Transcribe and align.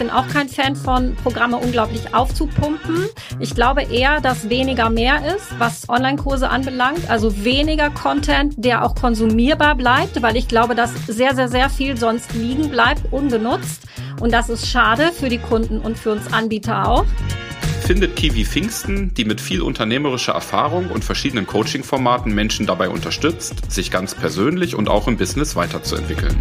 bin 0.00 0.08
auch 0.08 0.26
kein 0.28 0.48
Fan 0.48 0.76
von 0.76 1.14
Programme 1.16 1.58
unglaublich 1.58 2.14
aufzupumpen. 2.14 3.04
Ich 3.38 3.54
glaube 3.54 3.82
eher, 3.82 4.22
dass 4.22 4.48
weniger 4.48 4.88
mehr 4.88 5.36
ist, 5.36 5.46
was 5.58 5.90
Online-Kurse 5.90 6.48
anbelangt. 6.48 7.10
Also 7.10 7.44
weniger 7.44 7.90
Content, 7.90 8.54
der 8.56 8.82
auch 8.82 8.94
konsumierbar 8.94 9.74
bleibt, 9.74 10.22
weil 10.22 10.38
ich 10.38 10.48
glaube, 10.48 10.74
dass 10.74 10.90
sehr, 11.06 11.34
sehr, 11.34 11.48
sehr 11.48 11.68
viel 11.68 11.98
sonst 11.98 12.32
liegen 12.32 12.70
bleibt, 12.70 13.12
ungenutzt. 13.12 13.82
Und 14.20 14.32
das 14.32 14.48
ist 14.48 14.66
schade 14.66 15.12
für 15.12 15.28
die 15.28 15.38
Kunden 15.38 15.78
und 15.78 15.98
für 15.98 16.12
uns 16.12 16.32
Anbieter 16.32 16.88
auch 16.88 17.04
findet 17.90 18.14
Kiwi 18.14 18.44
Pfingsten, 18.44 19.12
die 19.14 19.24
mit 19.24 19.40
viel 19.40 19.62
unternehmerischer 19.62 20.32
Erfahrung 20.32 20.90
und 20.90 21.04
verschiedenen 21.04 21.48
Coaching-Formaten 21.48 22.32
Menschen 22.32 22.64
dabei 22.64 22.88
unterstützt, 22.88 23.68
sich 23.68 23.90
ganz 23.90 24.14
persönlich 24.14 24.76
und 24.76 24.88
auch 24.88 25.08
im 25.08 25.16
Business 25.16 25.56
weiterzuentwickeln. 25.56 26.40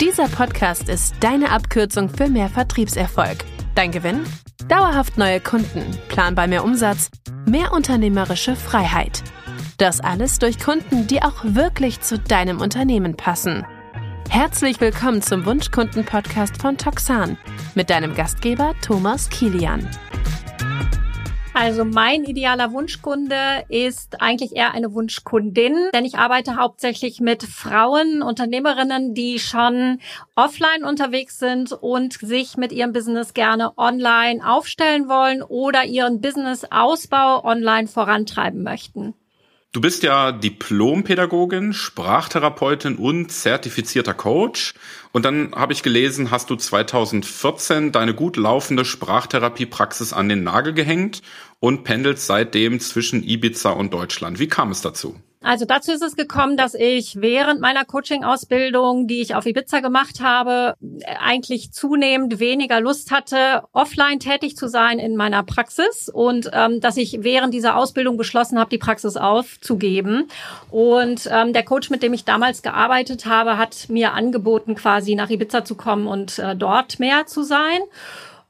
Dieser 0.00 0.28
Podcast 0.28 0.90
ist 0.90 1.14
deine 1.20 1.50
Abkürzung 1.50 2.10
für 2.10 2.28
mehr 2.28 2.50
Vertriebserfolg. 2.50 3.38
Dein 3.74 3.92
Gewinn? 3.92 4.24
Dauerhaft 4.68 5.16
neue 5.16 5.40
Kunden, 5.40 5.86
planbar 6.08 6.48
mehr 6.48 6.64
Umsatz, 6.64 7.10
mehr 7.46 7.72
unternehmerische 7.72 8.56
Freiheit. 8.56 9.22
Das 9.78 10.02
alles 10.02 10.38
durch 10.38 10.58
Kunden, 10.58 11.06
die 11.06 11.22
auch 11.22 11.42
wirklich 11.42 12.02
zu 12.02 12.18
deinem 12.18 12.60
Unternehmen 12.60 13.16
passen. 13.16 13.64
Herzlich 14.28 14.82
willkommen 14.82 15.22
zum 15.22 15.46
Wunschkunden-Podcast 15.46 16.60
von 16.60 16.76
Toxan 16.76 17.38
mit 17.74 17.88
deinem 17.88 18.14
Gastgeber 18.14 18.74
Thomas 18.82 19.30
Kilian. 19.30 19.88
Also 21.58 21.86
mein 21.86 22.24
idealer 22.24 22.74
Wunschkunde 22.74 23.64
ist 23.70 24.20
eigentlich 24.20 24.54
eher 24.54 24.74
eine 24.74 24.92
Wunschkundin, 24.92 25.74
denn 25.94 26.04
ich 26.04 26.18
arbeite 26.18 26.56
hauptsächlich 26.56 27.20
mit 27.20 27.44
Frauen, 27.44 28.20
Unternehmerinnen, 28.20 29.14
die 29.14 29.38
schon 29.38 29.98
offline 30.34 30.84
unterwegs 30.84 31.38
sind 31.38 31.72
und 31.72 32.12
sich 32.12 32.58
mit 32.58 32.72
ihrem 32.72 32.92
Business 32.92 33.32
gerne 33.32 33.72
online 33.78 34.46
aufstellen 34.46 35.08
wollen 35.08 35.42
oder 35.42 35.86
ihren 35.86 36.20
Business-Ausbau 36.20 37.42
online 37.42 37.88
vorantreiben 37.88 38.62
möchten. 38.62 39.14
Du 39.76 39.82
bist 39.82 40.02
ja 40.02 40.32
Diplompädagogin, 40.32 41.74
Sprachtherapeutin 41.74 42.96
und 42.96 43.30
zertifizierter 43.30 44.14
Coach. 44.14 44.72
Und 45.12 45.26
dann 45.26 45.54
habe 45.54 45.74
ich 45.74 45.82
gelesen, 45.82 46.30
hast 46.30 46.48
du 46.48 46.56
2014 46.56 47.92
deine 47.92 48.14
gut 48.14 48.38
laufende 48.38 48.86
Sprachtherapiepraxis 48.86 50.14
an 50.14 50.30
den 50.30 50.44
Nagel 50.44 50.72
gehängt 50.72 51.20
und 51.60 51.84
pendelst 51.84 52.26
seitdem 52.26 52.80
zwischen 52.80 53.22
Ibiza 53.22 53.68
und 53.68 53.92
Deutschland. 53.92 54.38
Wie 54.38 54.48
kam 54.48 54.70
es 54.70 54.80
dazu? 54.80 55.20
Also 55.42 55.64
dazu 55.64 55.92
ist 55.92 56.02
es 56.02 56.16
gekommen, 56.16 56.56
dass 56.56 56.74
ich 56.74 57.20
während 57.20 57.60
meiner 57.60 57.84
Coaching-Ausbildung, 57.84 59.06
die 59.06 59.20
ich 59.20 59.34
auf 59.34 59.46
Ibiza 59.46 59.80
gemacht 59.80 60.20
habe, 60.20 60.74
eigentlich 61.20 61.72
zunehmend 61.72 62.40
weniger 62.40 62.80
Lust 62.80 63.10
hatte, 63.10 63.62
offline 63.72 64.18
tätig 64.18 64.56
zu 64.56 64.68
sein 64.68 64.98
in 64.98 65.14
meiner 65.14 65.42
Praxis 65.42 66.08
und 66.08 66.50
ähm, 66.52 66.80
dass 66.80 66.96
ich 66.96 67.18
während 67.22 67.54
dieser 67.54 67.76
Ausbildung 67.76 68.16
beschlossen 68.16 68.58
habe, 68.58 68.70
die 68.70 68.78
Praxis 68.78 69.16
aufzugeben. 69.16 70.28
Und 70.70 71.28
ähm, 71.30 71.52
der 71.52 71.64
Coach, 71.64 71.90
mit 71.90 72.02
dem 72.02 72.14
ich 72.14 72.24
damals 72.24 72.62
gearbeitet 72.62 73.26
habe, 73.26 73.58
hat 73.58 73.88
mir 73.88 74.14
angeboten, 74.14 74.74
quasi 74.74 75.14
nach 75.14 75.30
Ibiza 75.30 75.64
zu 75.64 75.74
kommen 75.74 76.06
und 76.06 76.38
äh, 76.38 76.56
dort 76.56 76.98
mehr 76.98 77.26
zu 77.26 77.42
sein. 77.42 77.80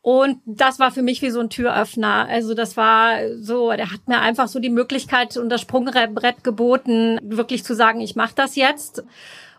Und 0.07 0.39
das 0.47 0.79
war 0.79 0.93
für 0.93 1.03
mich 1.03 1.21
wie 1.21 1.31
so 1.31 1.41
ein 1.41 1.51
Türöffner. 1.51 2.29
Also 2.29 2.55
das 2.55 2.77
war 2.77 3.19
so, 3.41 3.73
der 3.73 3.91
hat 3.91 4.07
mir 4.07 4.21
einfach 4.21 4.47
so 4.47 4.61
die 4.61 4.71
Möglichkeit 4.71 5.37
und 5.37 5.49
das 5.49 5.63
Sprungbrett 5.63 6.45
geboten, 6.45 7.19
wirklich 7.25 7.65
zu 7.65 7.75
sagen, 7.75 8.01
ich 8.01 8.15
mache 8.15 8.37
das 8.37 8.55
jetzt. 8.55 9.03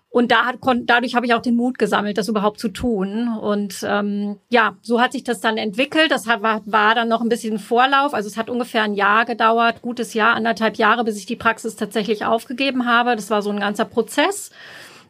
Und 0.08 0.32
da 0.32 0.46
hat, 0.46 0.56
dadurch 0.86 1.16
habe 1.16 1.26
ich 1.26 1.34
auch 1.34 1.42
den 1.42 1.58
Mut 1.58 1.78
gesammelt, 1.78 2.18
das 2.18 2.30
überhaupt 2.30 2.62
zu 2.62 2.70
tun. 2.70 3.28
Und 3.28 3.86
ähm, 3.86 4.38
ja, 4.48 4.78
so 4.82 5.02
hat 5.02 5.12
sich 5.12 5.26
das 5.26 5.42
dann 5.42 5.58
entwickelt. 5.58 6.12
Das 6.12 6.28
hat, 6.28 6.42
war, 6.42 6.62
war 6.66 6.96
dann 6.96 7.10
noch 7.10 7.20
ein 7.20 7.28
bisschen 7.28 7.60
Vorlauf. 7.60 8.14
Also 8.14 8.30
es 8.30 8.38
hat 8.38 8.50
ungefähr 8.50 8.84
ein 8.84 8.94
Jahr 8.94 9.26
gedauert, 9.26 9.82
gutes 9.82 10.14
Jahr, 10.14 10.34
anderthalb 10.34 10.78
Jahre, 10.78 11.04
bis 11.04 11.18
ich 11.18 11.26
die 11.26 11.36
Praxis 11.36 11.76
tatsächlich 11.76 12.24
aufgegeben 12.24 12.86
habe. 12.86 13.18
Das 13.18 13.30
war 13.30 13.42
so 13.42 13.50
ein 13.50 13.60
ganzer 13.60 13.84
Prozess. 13.84 14.52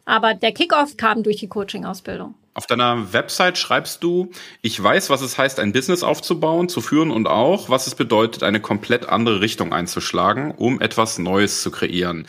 Aber 0.04 0.34
der 0.34 0.50
Kickoff 0.50 0.96
kam 0.96 1.22
durch 1.22 1.36
die 1.36 1.48
Coaching-Ausbildung. 1.48 2.34
Auf 2.58 2.66
deiner 2.66 3.12
Website 3.12 3.56
schreibst 3.56 4.02
du, 4.02 4.32
ich 4.62 4.82
weiß, 4.82 5.10
was 5.10 5.20
es 5.20 5.38
heißt, 5.38 5.60
ein 5.60 5.70
Business 5.70 6.02
aufzubauen, 6.02 6.68
zu 6.68 6.80
führen 6.80 7.12
und 7.12 7.28
auch, 7.28 7.70
was 7.70 7.86
es 7.86 7.94
bedeutet, 7.94 8.42
eine 8.42 8.58
komplett 8.58 9.08
andere 9.08 9.40
Richtung 9.40 9.72
einzuschlagen, 9.72 10.50
um 10.50 10.80
etwas 10.80 11.20
Neues 11.20 11.62
zu 11.62 11.70
kreieren. 11.70 12.26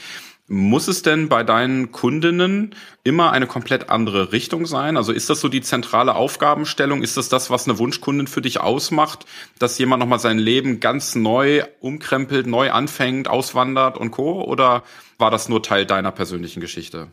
Muss 0.48 0.88
es 0.88 1.02
denn 1.02 1.30
bei 1.30 1.44
deinen 1.44 1.92
Kundinnen 1.92 2.76
immer 3.04 3.32
eine 3.32 3.48
komplett 3.48 3.90
andere 3.90 4.32
Richtung 4.32 4.68
sein? 4.68 4.98
Also 4.98 5.14
ist 5.14 5.32
das 5.32 5.42
so 5.42 5.48
die 5.48 5.62
zentrale 5.62 6.14
Aufgabenstellung? 6.14 7.02
Ist 7.02 7.18
das 7.18 7.30
das, 7.30 7.50
was 7.50 7.68
eine 7.68 7.80
Wunschkundin 7.80 8.28
für 8.28 8.44
dich 8.44 8.60
ausmacht, 8.60 9.26
dass 9.58 9.80
jemand 9.80 10.00
nochmal 10.00 10.20
sein 10.20 10.38
Leben 10.38 10.80
ganz 10.80 11.16
neu 11.16 11.64
umkrempelt, 11.80 12.46
neu 12.46 12.70
anfängt, 12.70 13.28
auswandert 13.28 13.98
und 13.98 14.12
co? 14.12 14.44
Oder 14.44 14.84
war 15.18 15.32
das 15.32 15.50
nur 15.50 15.64
Teil 15.64 15.88
deiner 15.88 16.12
persönlichen 16.12 16.62
Geschichte? 16.62 17.08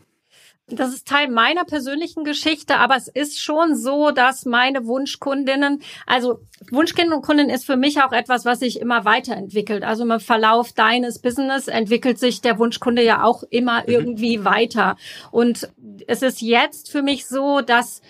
Das 0.69 0.93
ist 0.93 1.07
Teil 1.07 1.29
meiner 1.29 1.63
persönlichen 1.63 2.25
Geschichte, 2.25 2.75
aber 2.75 2.97
es 2.97 3.07
ist 3.07 3.39
schon 3.39 3.77
so, 3.77 4.11
dass 4.11 4.45
meine 4.45 4.85
Wunschkundinnen, 4.85 5.81
also 6.05 6.41
Wunschkind 6.71 7.13
und 7.13 7.21
Kundin 7.21 7.49
ist 7.49 7.65
für 7.65 7.77
mich 7.77 8.01
auch 8.01 8.11
etwas, 8.11 8.43
was 8.43 8.59
sich 8.59 8.81
immer 8.81 9.05
weiterentwickelt. 9.05 9.83
Also 9.83 10.03
im 10.03 10.19
Verlauf 10.19 10.73
deines 10.73 11.19
Business 11.19 11.69
entwickelt 11.69 12.19
sich 12.19 12.41
der 12.41 12.59
Wunschkunde 12.59 13.01
ja 13.01 13.23
auch 13.23 13.43
immer 13.49 13.83
mhm. 13.83 13.87
irgendwie 13.87 14.43
weiter. 14.43 14.97
Und 15.31 15.69
es 16.05 16.21
ist 16.21 16.41
jetzt 16.41 16.91
für 16.91 17.01
mich 17.01 17.27
so, 17.27 17.61
dass 17.61 18.01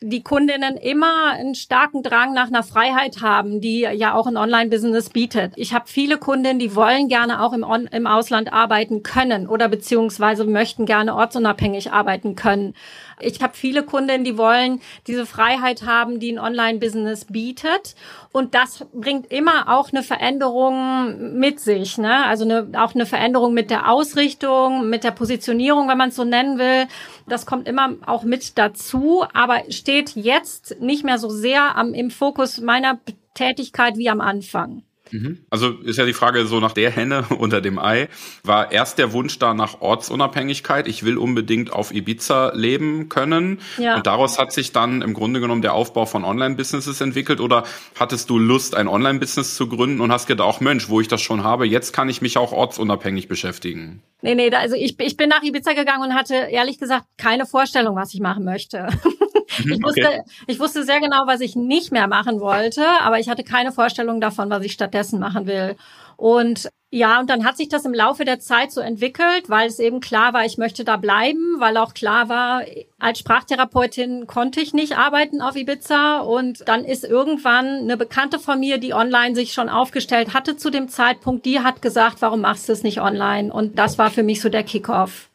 die 0.00 0.22
Kundinnen 0.22 0.76
immer 0.76 1.32
einen 1.32 1.54
starken 1.54 2.02
Drang 2.02 2.32
nach 2.32 2.48
einer 2.48 2.62
Freiheit 2.62 3.20
haben, 3.20 3.60
die 3.60 3.80
ja 3.80 4.14
auch 4.14 4.26
ein 4.26 4.36
Online-Business 4.36 5.10
bietet. 5.10 5.54
Ich 5.56 5.74
habe 5.74 5.86
viele 5.88 6.18
Kundinnen, 6.18 6.58
die 6.58 6.76
wollen 6.76 7.08
gerne 7.08 7.42
auch 7.42 7.52
im, 7.52 7.64
On 7.64 7.86
im 7.86 8.06
Ausland 8.06 8.52
arbeiten 8.52 9.02
können 9.02 9.48
oder 9.48 9.68
beziehungsweise 9.68 10.44
möchten 10.44 10.86
gerne 10.86 11.14
ortsunabhängig 11.14 11.92
arbeiten 11.92 12.36
können. 12.36 12.74
Ich 13.20 13.42
habe 13.42 13.54
viele 13.54 13.82
Kundinnen, 13.82 14.24
die 14.24 14.38
wollen 14.38 14.80
diese 15.06 15.26
Freiheit 15.26 15.84
haben, 15.84 16.20
die 16.20 16.32
ein 16.32 16.38
Online-Business 16.38 17.26
bietet. 17.26 17.94
Und 18.32 18.54
das 18.54 18.86
bringt 18.92 19.30
immer 19.30 19.68
auch 19.68 19.92
eine 19.92 20.02
Veränderung 20.02 21.38
mit 21.38 21.60
sich. 21.60 21.98
Ne? 21.98 22.24
Also 22.26 22.44
eine, 22.44 22.70
auch 22.74 22.94
eine 22.94 23.06
Veränderung 23.06 23.54
mit 23.54 23.70
der 23.70 23.90
Ausrichtung, 23.90 24.88
mit 24.88 25.04
der 25.04 25.12
Positionierung, 25.12 25.88
wenn 25.88 25.98
man 25.98 26.10
es 26.10 26.16
so 26.16 26.24
nennen 26.24 26.58
will. 26.58 26.86
Das 27.28 27.46
kommt 27.46 27.68
immer 27.68 27.94
auch 28.06 28.22
mit 28.22 28.58
dazu, 28.58 29.24
aber 29.32 29.62
steht 29.70 30.10
jetzt 30.16 30.80
nicht 30.80 31.04
mehr 31.04 31.18
so 31.18 31.28
sehr 31.28 31.76
am, 31.76 31.94
im 31.94 32.10
Fokus 32.10 32.60
meiner 32.60 32.98
Tätigkeit 33.34 33.96
wie 33.96 34.10
am 34.10 34.20
Anfang. 34.20 34.82
Mhm. 35.12 35.38
Also 35.50 35.70
ist 35.70 35.98
ja 35.98 36.06
die 36.06 36.12
Frage 36.12 36.46
so 36.46 36.60
nach 36.60 36.72
der 36.72 36.90
Henne 36.90 37.24
unter 37.38 37.60
dem 37.60 37.78
Ei. 37.78 38.08
War 38.42 38.72
erst 38.72 38.98
der 38.98 39.12
Wunsch 39.12 39.38
da 39.38 39.54
nach 39.54 39.80
Ortsunabhängigkeit? 39.80 40.88
Ich 40.88 41.04
will 41.04 41.18
unbedingt 41.18 41.72
auf 41.72 41.92
Ibiza 41.92 42.52
leben 42.54 43.08
können. 43.08 43.60
Ja. 43.78 43.96
Und 43.96 44.06
daraus 44.06 44.38
hat 44.38 44.52
sich 44.52 44.72
dann 44.72 45.02
im 45.02 45.14
Grunde 45.14 45.40
genommen 45.40 45.62
der 45.62 45.74
Aufbau 45.74 46.06
von 46.06 46.24
Online-Businesses 46.24 47.00
entwickelt. 47.00 47.40
Oder 47.40 47.64
hattest 47.98 48.30
du 48.30 48.38
Lust, 48.38 48.74
ein 48.74 48.88
Online-Business 48.88 49.56
zu 49.56 49.68
gründen 49.68 50.00
und 50.00 50.12
hast 50.12 50.26
gedacht, 50.26 50.48
auch 50.48 50.60
Mensch, 50.60 50.88
wo 50.88 51.00
ich 51.00 51.08
das 51.08 51.20
schon 51.20 51.44
habe, 51.44 51.66
jetzt 51.66 51.92
kann 51.92 52.08
ich 52.08 52.22
mich 52.22 52.38
auch 52.38 52.52
ortsunabhängig 52.52 53.28
beschäftigen? 53.28 54.02
Nee, 54.22 54.34
nee, 54.34 54.50
also 54.50 54.74
ich, 54.74 54.98
ich 54.98 55.16
bin 55.16 55.28
nach 55.28 55.42
Ibiza 55.42 55.74
gegangen 55.74 56.02
und 56.02 56.14
hatte 56.14 56.34
ehrlich 56.34 56.78
gesagt 56.78 57.04
keine 57.16 57.46
Vorstellung, 57.46 57.96
was 57.96 58.14
ich 58.14 58.20
machen 58.20 58.44
möchte. 58.44 58.88
Mhm, 59.58 59.72
ich, 59.72 59.82
wusste, 59.82 60.06
okay. 60.06 60.22
ich 60.46 60.60
wusste 60.60 60.84
sehr 60.84 61.00
genau, 61.00 61.26
was 61.26 61.40
ich 61.40 61.56
nicht 61.56 61.92
mehr 61.92 62.06
machen 62.06 62.40
wollte, 62.40 62.84
aber 63.00 63.18
ich 63.18 63.28
hatte 63.28 63.44
keine 63.44 63.72
Vorstellung 63.72 64.20
davon, 64.20 64.50
was 64.50 64.64
ich 64.64 64.72
stattdessen 64.72 65.18
machen 65.18 65.46
will. 65.46 65.76
Und 66.16 66.68
ja, 66.90 67.20
und 67.20 67.28
dann 67.28 67.44
hat 67.44 67.58
sich 67.58 67.68
das 67.68 67.84
im 67.84 67.92
Laufe 67.92 68.24
der 68.24 68.40
Zeit 68.40 68.72
so 68.72 68.80
entwickelt, 68.80 69.48
weil 69.48 69.68
es 69.68 69.78
eben 69.78 70.00
klar 70.00 70.32
war, 70.32 70.46
ich 70.46 70.56
möchte 70.56 70.84
da 70.84 70.96
bleiben, 70.96 71.56
weil 71.58 71.76
auch 71.76 71.92
klar 71.92 72.30
war, 72.30 72.62
als 72.98 73.18
Sprachtherapeutin 73.18 74.26
konnte 74.26 74.60
ich 74.60 74.72
nicht 74.72 74.96
arbeiten 74.96 75.42
auf 75.42 75.54
Ibiza. 75.54 76.20
Und 76.20 76.66
dann 76.66 76.86
ist 76.86 77.04
irgendwann 77.04 77.66
eine 77.66 77.98
Bekannte 77.98 78.38
von 78.38 78.58
mir, 78.58 78.78
die 78.78 78.94
online 78.94 79.34
sich 79.34 79.52
schon 79.52 79.68
aufgestellt 79.68 80.32
hatte 80.32 80.56
zu 80.56 80.70
dem 80.70 80.88
Zeitpunkt, 80.88 81.44
die 81.44 81.60
hat 81.60 81.82
gesagt, 81.82 82.16
warum 82.20 82.40
machst 82.40 82.68
du 82.68 82.72
es 82.72 82.82
nicht 82.82 83.00
online? 83.02 83.52
Und 83.52 83.78
das 83.78 83.98
war 83.98 84.10
für 84.10 84.22
mich 84.22 84.40
so 84.40 84.48
der 84.48 84.62
Kickoff. 84.62 85.28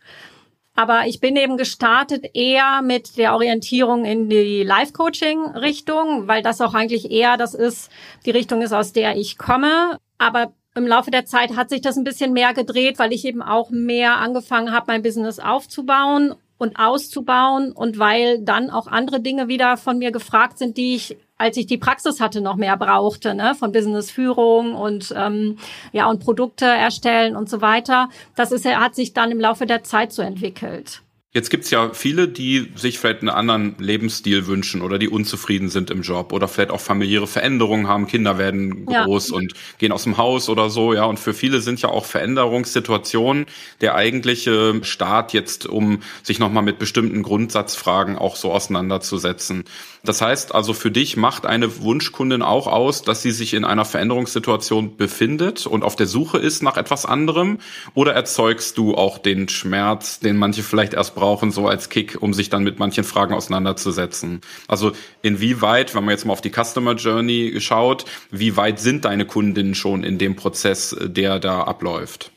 Aber 0.75 1.05
ich 1.05 1.19
bin 1.19 1.35
eben 1.35 1.57
gestartet 1.57 2.25
eher 2.33 2.81
mit 2.81 3.17
der 3.17 3.33
Orientierung 3.33 4.05
in 4.05 4.27
die 4.27 4.63
Life-Coaching-Richtung, 4.63 6.27
weil 6.27 6.41
das 6.41 6.61
auch 6.61 6.73
eigentlich 6.73 7.11
eher 7.11 7.37
das 7.37 7.53
ist, 7.53 7.91
die 8.25 8.31
Richtung 8.31 8.61
ist, 8.61 8.73
aus 8.73 8.91
der 8.91 9.15
ich 9.15 9.37
komme. 9.37 9.99
Aber 10.17 10.53
im 10.75 10.87
Laufe 10.87 11.11
der 11.11 11.25
Zeit 11.25 11.55
hat 11.55 11.69
sich 11.69 11.81
das 11.81 11.97
ein 11.97 12.03
bisschen 12.03 12.33
mehr 12.33 12.53
gedreht, 12.55 12.97
weil 12.97 13.13
ich 13.13 13.25
eben 13.25 13.43
auch 13.43 13.69
mehr 13.69 14.17
angefangen 14.17 14.71
habe, 14.71 14.85
mein 14.87 15.03
Business 15.03 15.37
aufzubauen 15.39 16.33
und 16.63 16.77
auszubauen 16.77 17.71
und 17.71 17.99
weil 17.99 18.39
dann 18.39 18.71
auch 18.71 18.87
andere 18.87 19.19
Dinge 19.19 19.47
wieder 19.47 19.77
von 19.77 19.99
mir 19.99 20.11
gefragt 20.11 20.57
sind, 20.57 20.77
die 20.77 20.95
ich 20.95 21.17
als 21.35 21.57
ich 21.57 21.65
die 21.65 21.77
Praxis 21.77 22.21
hatte, 22.21 22.39
noch 22.39 22.55
mehr 22.55 22.77
brauchte, 22.77 23.35
ne? 23.35 23.53
von 23.53 23.73
Businessführung 23.73 24.75
und 24.75 25.13
ähm, 25.17 25.57
ja 25.91 26.09
und 26.09 26.19
Produkte 26.19 26.65
erstellen 26.65 27.35
und 27.35 27.49
so 27.49 27.59
weiter. 27.59 28.09
Das 28.35 28.51
ist 28.51 28.65
hat 28.65 28.95
sich 28.95 29.13
dann 29.13 29.29
im 29.29 29.41
Laufe 29.41 29.65
der 29.65 29.83
Zeit 29.83 30.13
so 30.13 30.21
entwickelt. 30.21 31.01
Jetzt 31.35 31.49
gibt's 31.49 31.71
ja 31.71 31.89
viele, 31.93 32.27
die 32.27 32.71
sich 32.75 32.99
vielleicht 32.99 33.21
einen 33.21 33.29
anderen 33.29 33.75
Lebensstil 33.79 34.45
wünschen 34.45 34.83
oder 34.83 34.99
die 34.99 35.09
unzufrieden 35.09 35.69
sind 35.69 35.89
im 35.89 36.03
Job 36.03 36.31
oder 36.31 36.47
vielleicht 36.47 36.69
auch 36.69 36.79
familiäre 36.79 37.25
Veränderungen 37.25 37.87
haben, 37.87 38.05
Kinder 38.05 38.37
werden 38.37 38.85
groß 38.85 39.29
ja. 39.29 39.37
und 39.37 39.53
gehen 39.79 39.91
aus 39.91 40.03
dem 40.03 40.17
Haus 40.17 40.47
oder 40.47 40.69
so, 40.69 40.93
ja. 40.93 41.05
Und 41.05 41.17
für 41.19 41.33
viele 41.33 41.59
sind 41.61 41.81
ja 41.81 41.89
auch 41.89 42.05
Veränderungssituationen 42.05 43.47
der 43.81 43.95
eigentliche 43.95 44.79
Start 44.83 45.33
jetzt, 45.33 45.65
um 45.65 46.01
sich 46.21 46.37
nochmal 46.37 46.61
mit 46.61 46.77
bestimmten 46.77 47.23
Grundsatzfragen 47.23 48.15
auch 48.15 48.35
so 48.35 48.51
auseinanderzusetzen. 48.51 49.63
Das 50.03 50.21
heißt 50.21 50.53
also, 50.53 50.73
für 50.73 50.91
dich 50.91 51.17
macht 51.17 51.47
eine 51.47 51.81
Wunschkundin 51.81 52.43
auch 52.43 52.67
aus, 52.67 53.01
dass 53.01 53.23
sie 53.23 53.31
sich 53.31 53.55
in 53.55 53.65
einer 53.65 53.85
Veränderungssituation 53.85 54.97
befindet 54.97 55.65
und 55.65 55.83
auf 55.83 55.95
der 55.95 56.05
Suche 56.05 56.37
ist 56.37 56.61
nach 56.61 56.77
etwas 56.77 57.07
anderem? 57.07 57.57
Oder 57.95 58.13
erzeugst 58.13 58.77
du 58.77 58.93
auch 58.93 59.17
den 59.17 59.49
Schmerz, 59.49 60.19
den 60.19 60.37
manche 60.37 60.61
vielleicht 60.61 60.93
erst 60.93 61.15
brauchen, 61.15 61.22
so 61.51 61.67
als 61.67 61.89
Kick, 61.89 62.17
um 62.21 62.33
sich 62.33 62.49
dann 62.49 62.63
mit 62.63 62.79
manchen 62.79 63.05
Fragen 63.05 63.33
auseinanderzusetzen. 63.33 64.41
Also 64.67 64.91
inwieweit, 65.21 65.95
wenn 65.95 66.03
man 66.03 66.11
jetzt 66.11 66.25
mal 66.25 66.33
auf 66.33 66.41
die 66.41 66.51
Customer 66.51 66.95
Journey 66.95 67.55
schaut, 67.59 68.05
wie 68.29 68.57
weit 68.57 68.79
sind 68.79 69.05
deine 69.05 69.25
Kundinnen 69.25 69.73
schon 69.73 70.03
in 70.03 70.17
dem 70.17 70.35
Prozess, 70.35 70.95
der 71.01 71.39
da 71.39 71.63
abläuft? 71.63 72.32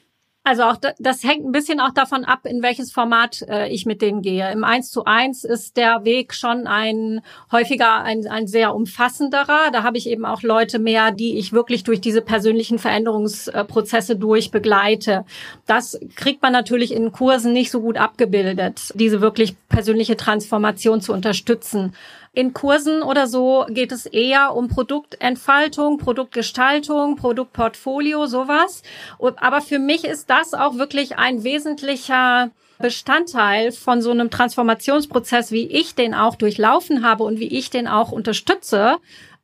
Also 0.46 0.62
auch 0.62 0.76
das 1.00 1.24
hängt 1.24 1.44
ein 1.44 1.50
bisschen 1.50 1.80
auch 1.80 1.90
davon 1.90 2.24
ab, 2.24 2.46
in 2.46 2.62
welches 2.62 2.92
Format 2.92 3.42
äh, 3.48 3.68
ich 3.68 3.84
mit 3.84 4.00
denen 4.00 4.22
gehe. 4.22 4.48
Im 4.52 4.62
1 4.62 4.92
zu 4.92 5.04
1 5.04 5.42
ist 5.42 5.76
der 5.76 6.04
Weg 6.04 6.34
schon 6.34 6.68
ein 6.68 7.20
häufiger 7.50 8.04
ein, 8.04 8.28
ein 8.28 8.46
sehr 8.46 8.72
umfassenderer. 8.72 9.72
Da 9.72 9.82
habe 9.82 9.98
ich 9.98 10.08
eben 10.08 10.24
auch 10.24 10.42
Leute 10.42 10.78
mehr, 10.78 11.10
die 11.10 11.36
ich 11.36 11.52
wirklich 11.52 11.82
durch 11.82 12.00
diese 12.00 12.22
persönlichen 12.22 12.78
Veränderungsprozesse 12.78 14.14
durch 14.14 14.52
begleite. 14.52 15.24
Das 15.66 15.98
kriegt 16.14 16.42
man 16.42 16.52
natürlich 16.52 16.94
in 16.94 17.10
Kursen 17.10 17.52
nicht 17.52 17.72
so 17.72 17.80
gut 17.80 17.96
abgebildet, 17.96 18.92
diese 18.94 19.20
wirklich 19.20 19.56
persönliche 19.68 20.16
Transformation 20.16 21.00
zu 21.00 21.12
unterstützen. 21.12 21.92
In 22.36 22.52
Kursen 22.52 23.02
oder 23.02 23.26
so 23.26 23.64
geht 23.70 23.92
es 23.92 24.04
eher 24.04 24.54
um 24.54 24.68
Produktentfaltung, 24.68 25.96
Produktgestaltung, 25.96 27.16
Produktportfolio, 27.16 28.26
sowas. 28.26 28.82
Aber 29.18 29.62
für 29.62 29.78
mich 29.78 30.04
ist 30.04 30.28
das 30.28 30.52
auch 30.52 30.76
wirklich 30.76 31.16
ein 31.16 31.44
wesentlicher 31.44 32.50
Bestandteil 32.78 33.72
von 33.72 34.02
so 34.02 34.10
einem 34.10 34.30
Transformationsprozess, 34.30 35.50
wie 35.50 35.66
ich 35.66 35.94
den 35.94 36.12
auch 36.12 36.34
durchlaufen 36.34 37.02
habe 37.02 37.24
und 37.24 37.40
wie 37.40 37.48
ich 37.48 37.70
den 37.70 37.88
auch 37.88 38.12
unterstütze, 38.12 38.98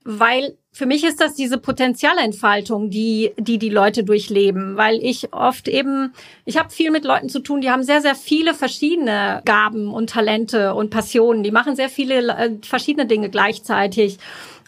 weil 0.04 0.56
für 0.74 0.86
mich 0.86 1.04
ist 1.04 1.20
das 1.20 1.34
diese 1.34 1.58
Potenzialentfaltung, 1.58 2.88
die 2.88 3.32
die 3.36 3.58
die 3.58 3.68
Leute 3.68 4.04
durchleben, 4.04 4.76
weil 4.76 4.98
ich 5.02 5.32
oft 5.34 5.68
eben, 5.68 6.14
ich 6.46 6.56
habe 6.56 6.70
viel 6.70 6.90
mit 6.90 7.04
Leuten 7.04 7.28
zu 7.28 7.40
tun, 7.40 7.60
die 7.60 7.70
haben 7.70 7.82
sehr 7.82 8.00
sehr 8.00 8.14
viele 8.14 8.54
verschiedene 8.54 9.42
Gaben 9.44 9.92
und 9.92 10.10
Talente 10.10 10.74
und 10.74 10.90
Passionen, 10.90 11.42
die 11.42 11.50
machen 11.50 11.76
sehr 11.76 11.90
viele 11.90 12.36
äh, 12.36 12.50
verschiedene 12.62 13.06
Dinge 13.06 13.28
gleichzeitig 13.28 14.18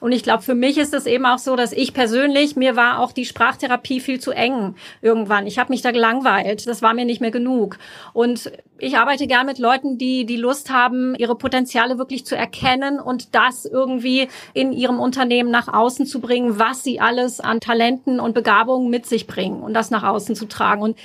und 0.05 0.13
ich 0.13 0.23
glaube, 0.23 0.43
für 0.43 0.55
mich 0.55 0.77
ist 0.77 0.93
es 0.93 1.07
eben 1.07 1.25
auch 1.25 1.39
so, 1.39 1.57
dass 1.57 1.73
ich 1.73 1.95
persönlich, 1.95 2.57
mir 2.57 2.77
war 2.77 2.99
auch 2.99 3.11
die 3.11 3.25
Sprachtherapie 3.25 4.01
viel 4.01 4.21
zu 4.21 4.33
eng 4.33 4.75
irgendwann. 5.01 5.47
Ich 5.47 5.59
habe 5.59 5.73
mich 5.73 5.81
da 5.81 5.93
gelangweilt. 5.93 6.67
Das 6.67 6.83
war 6.83 6.93
mir 6.93 7.07
nicht 7.07 7.23
mehr 7.23 7.31
genug. 7.31 7.79
Und 8.13 8.53
ich 8.77 8.99
arbeite 8.99 9.27
gern 9.27 9.47
mit 9.47 9.59
Leuten, 9.59 9.97
die 9.97 10.27
die 10.27 10.37
Lust 10.37 10.71
haben, 10.71 11.15
ihre 11.15 11.37
Potenziale 11.37 11.97
wirklich 11.97 12.27
zu 12.27 12.37
erkennen 12.37 13.01
und 13.01 13.35
das 13.35 13.65
irgendwie 13.65 14.29
in 14.53 14.75
ihrem 14.75 15.01
Unternehmen 15.01 15.51
nach 15.51 15.69
außen 15.73 16.05
zu 16.05 16.21
bringen, 16.21 16.59
was 16.59 16.85
sie 16.85 17.01
alles 17.01 17.41
an 17.41 17.61
Talenten 17.61 18.21
und 18.21 18.35
Begabungen 18.35 18.91
mit 18.91 19.07
sich 19.07 19.27
bringen 19.27 19.63
und 19.63 19.73
das 19.73 19.91
nach 19.91 20.03
außen 20.03 20.35
zu 20.35 20.45
tragen. 20.45 20.83
Und 20.83 20.99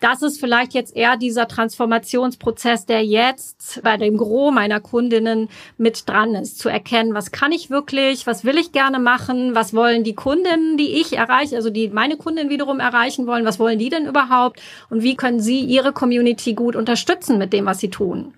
das 0.00 0.22
ist 0.22 0.38
vielleicht 0.38 0.74
jetzt 0.74 0.94
eher 0.94 1.16
dieser 1.16 1.48
Transformationsprozess, 1.48 2.84
der 2.84 3.04
jetzt 3.04 3.80
bei 3.82 3.96
dem 3.96 4.16
Gros 4.16 4.52
meiner 4.52 4.80
Kundinnen 4.80 5.48
mit 5.78 6.08
dran 6.08 6.34
ist, 6.34 6.58
zu 6.58 6.68
erkennen, 6.68 7.14
was 7.14 7.32
kann 7.32 7.52
ich 7.52 7.70
wirklich, 7.70 8.26
was 8.26 8.44
will 8.44 8.58
ich 8.58 8.72
gerne 8.72 8.98
machen, 8.98 9.54
was 9.54 9.72
wollen 9.74 10.04
die 10.04 10.14
Kundinnen, 10.14 10.76
die 10.76 11.00
ich 11.00 11.16
erreiche, 11.16 11.56
also 11.56 11.70
die 11.70 11.88
meine 11.88 12.16
Kundinnen 12.16 12.50
wiederum 12.50 12.78
erreichen 12.78 13.26
wollen, 13.26 13.46
was 13.46 13.58
wollen 13.58 13.78
die 13.78 13.88
denn 13.88 14.06
überhaupt 14.06 14.60
und 14.90 15.02
wie 15.02 15.16
können 15.16 15.40
sie 15.40 15.60
ihre 15.60 15.92
Community 15.92 16.52
gut 16.54 16.76
unterstützen 16.76 17.38
mit 17.38 17.52
dem, 17.52 17.64
was 17.64 17.78
sie 17.78 17.90
tun. 17.90 18.34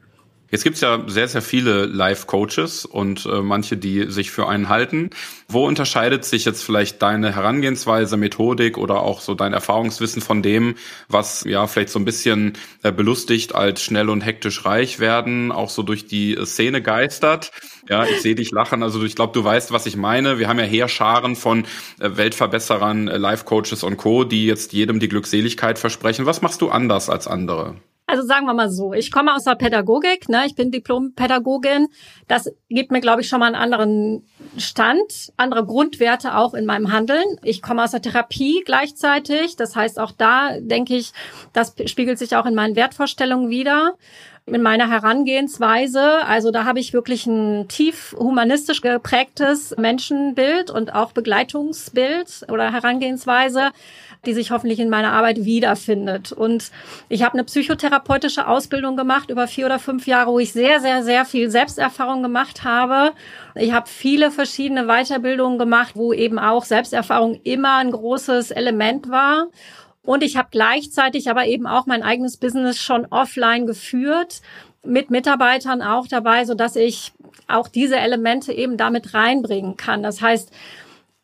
Jetzt 0.50 0.65
gibt's 0.65 0.81
ja 0.81 1.03
sehr, 1.06 1.29
sehr 1.29 1.43
viele 1.43 1.85
Life-Coaches 1.85 2.87
und 2.87 3.27
äh, 3.27 3.43
manche, 3.43 3.77
die 3.77 4.11
sich 4.11 4.31
für 4.31 4.49
einen 4.49 4.71
halten. 4.71 5.11
Wo 5.47 5.67
unterscheidet 5.67 6.25
sich 6.25 6.47
jetzt 6.47 6.62
vielleicht 6.62 7.03
deine 7.03 7.35
Herangehensweise, 7.35 8.17
Methodik 8.17 8.79
oder 8.79 9.03
auch 9.03 9.21
so 9.21 9.35
dein 9.35 9.53
Erfahrungswissen 9.53 10.23
von 10.23 10.43
dem, 10.43 10.77
was 11.09 11.45
ja 11.45 11.67
vielleicht 11.67 11.91
so 11.91 11.99
ein 11.99 12.06
bisschen 12.06 12.55
äh, 12.83 12.93
belustigt 12.93 13.55
als 13.55 13.83
schnell 13.83 14.09
und 14.09 14.23
hektisch 14.23 14.65
reich 14.65 15.00
werden, 15.00 15.53
auch 15.53 15.69
so 15.69 15.83
durch 15.83 16.06
die 16.06 16.35
äh, 16.35 16.47
Szene 16.47 16.81
geistert? 16.81 17.53
Ja, 17.89 18.05
ich 18.05 18.23
sehe 18.23 18.35
dich 18.35 18.51
lachen. 18.51 18.83
Also 18.83 19.03
ich 19.05 19.17
glaube, 19.17 19.35
du 19.35 19.44
weißt, 19.44 19.71
was 19.73 19.85
ich 19.85 19.97
meine. 19.97 20.39
Wir 20.39 20.49
haben 20.49 20.59
ja 20.59 20.65
Heerscharen 20.65 21.37
von 21.37 21.65
äh, 22.01 22.17
Weltverbesserern, 22.17 23.09
äh, 23.09 23.19
Life-Coaches 23.19 23.83
und 23.83 23.99
Co., 23.99 24.25
die 24.25 24.47
jetzt 24.47 24.73
jedem 24.73 24.99
die 24.99 25.09
Glückseligkeit 25.09 25.79
versprechen. 25.79 26.25
Was 26.25 26.41
machst 26.41 26.62
du 26.62 26.71
anders 26.71 27.11
als 27.11 27.27
andere? 27.27 27.77
Also 28.10 28.22
sagen 28.22 28.46
wir 28.46 28.55
mal 28.55 28.70
so, 28.70 28.94
ich 28.94 29.12
komme 29.12 29.34
aus 29.34 29.44
der 29.44 29.55
Pädagogik, 29.55 30.31
ne? 30.31 30.46
ich 30.46 30.55
bin 30.55 30.70
Diplompädagogin. 30.70 31.88
Das 32.26 32.50
gibt 32.70 32.90
mir, 32.90 33.02
glaube 33.02 33.20
ich, 33.20 33.28
schon 33.28 33.40
mal 33.40 33.49
einen 33.49 33.55
anderen 33.55 34.26
Stand, 34.56 35.31
andere 35.37 35.66
Grundwerte 35.66 36.34
auch 36.34 36.55
in 36.55 36.64
meinem 36.64 36.90
Handeln. 36.90 37.22
Ich 37.43 37.60
komme 37.60 37.84
aus 37.84 37.90
der 37.90 38.00
Therapie 38.00 38.62
gleichzeitig. 38.64 39.56
Das 39.56 39.76
heißt, 39.76 40.00
auch 40.00 40.12
da 40.12 40.58
denke 40.58 40.96
ich, 40.96 41.12
das 41.52 41.75
spiegelt 41.84 42.19
sich 42.19 42.34
auch 42.34 42.46
in 42.46 42.55
meinen 42.55 42.76
Wertvorstellungen 42.76 43.50
wieder 43.50 43.94
in 44.55 44.62
meiner 44.62 44.88
Herangehensweise. 44.88 46.25
Also 46.26 46.50
da 46.50 46.64
habe 46.64 46.81
ich 46.81 46.93
wirklich 46.93 47.26
ein 47.26 47.69
tief 47.69 48.16
humanistisch 48.19 48.81
geprägtes 48.81 49.75
Menschenbild 49.76 50.70
und 50.70 50.94
auch 50.94 51.12
Begleitungsbild 51.12 52.46
oder 52.50 52.72
Herangehensweise 52.72 53.70
die 54.26 54.35
sich 54.35 54.50
hoffentlich 54.50 54.81
in 54.81 54.88
meiner 54.88 55.12
Arbeit 55.12 55.44
wiederfindet. 55.44 56.32
Und 56.32 56.70
ich 57.09 57.23
habe 57.23 57.35
eine 57.35 57.44
psychotherapeutische 57.44 58.47
Ausbildung 58.47 58.97
gemacht 58.97 59.31
über 59.31 59.47
vier 59.47 59.67
oder 59.67 59.79
fünf 59.79 60.06
Jahre, 60.06 60.32
wo 60.32 60.38
ich 60.38 60.53
sehr, 60.53 60.81
sehr, 60.81 61.03
sehr 61.03 61.25
viel 61.25 61.50
Selbsterfahrung 61.50 62.23
gemacht 62.23 62.65
habe. 62.65 63.12
Ich 63.55 63.73
habe 63.73 63.88
viele 63.88 64.31
verschiedene 64.31 64.87
Weiterbildungen 64.87 65.59
gemacht, 65.59 65.93
wo 65.94 66.12
eben 66.12 66.38
auch 66.38 66.65
Selbsterfahrung 66.65 67.41
immer 67.44 67.76
ein 67.76 67.91
großes 67.91 68.50
Element 68.50 69.09
war. 69.09 69.47
Und 70.03 70.23
ich 70.23 70.37
habe 70.37 70.49
gleichzeitig 70.50 71.29
aber 71.29 71.47
eben 71.47 71.67
auch 71.67 71.87
mein 71.87 72.03
eigenes 72.03 72.38
Business 72.38 72.79
schon 72.79 73.06
offline 73.11 73.67
geführt, 73.67 74.41
mit 74.85 75.11
Mitarbeitern 75.11 75.82
auch 75.82 76.06
dabei, 76.06 76.44
so 76.44 76.55
dass 76.55 76.77
ich 76.77 77.13
auch 77.46 77.69
diese 77.69 77.96
Elemente 77.96 78.53
eben 78.53 78.77
damit 78.77 79.15
reinbringen 79.15 79.77
kann. 79.77 80.03
Das 80.03 80.22
heißt, 80.22 80.51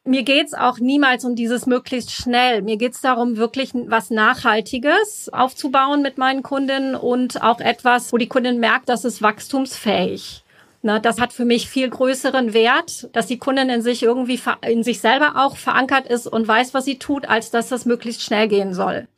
mir 0.05 0.23
geht's 0.23 0.55
auch 0.55 0.79
niemals 0.79 1.25
um 1.25 1.35
dieses 1.35 1.67
möglichst 1.67 2.13
schnell. 2.13 2.63
Mir 2.63 2.77
geht's 2.77 3.01
darum, 3.01 3.37
wirklich 3.37 3.71
was 3.75 4.11
Nachhaltiges 4.11 5.31
aufzubauen 5.33 6.03
mit 6.03 6.19
meinen 6.19 6.43
Kunden 6.43 6.95
und 6.95 7.43
auch 7.43 7.61
etwas, 7.61 8.13
wo 8.13 8.19
die 8.19 8.29
Kundin 8.29 8.61
merkt, 8.61 8.89
dass 8.89 9.05
es 9.05 9.23
wachstumsfähig. 9.23 10.45
Ne, 10.83 11.01
das 11.01 11.19
hat 11.19 11.33
für 11.33 11.47
mich 11.47 11.71
viel 11.71 11.89
größeren 11.89 12.53
Wert, 12.53 13.09
dass 13.13 13.27
die 13.27 13.39
Kundin 13.39 13.71
in 13.71 13.81
sich 13.81 14.03
irgendwie 14.03 14.39
in 14.69 14.83
sich 14.83 15.01
selber 15.01 15.33
auch 15.37 15.57
verankert 15.57 16.07
ist 16.07 16.27
und 16.27 16.47
weiß, 16.47 16.75
was 16.75 16.85
sie 16.85 16.99
tut, 16.99 17.27
als 17.27 17.51
dass 17.51 17.71
das 17.71 17.87
möglichst 17.87 18.23
schnell 18.23 18.49
gehen 18.49 18.75
soll. 18.75 19.09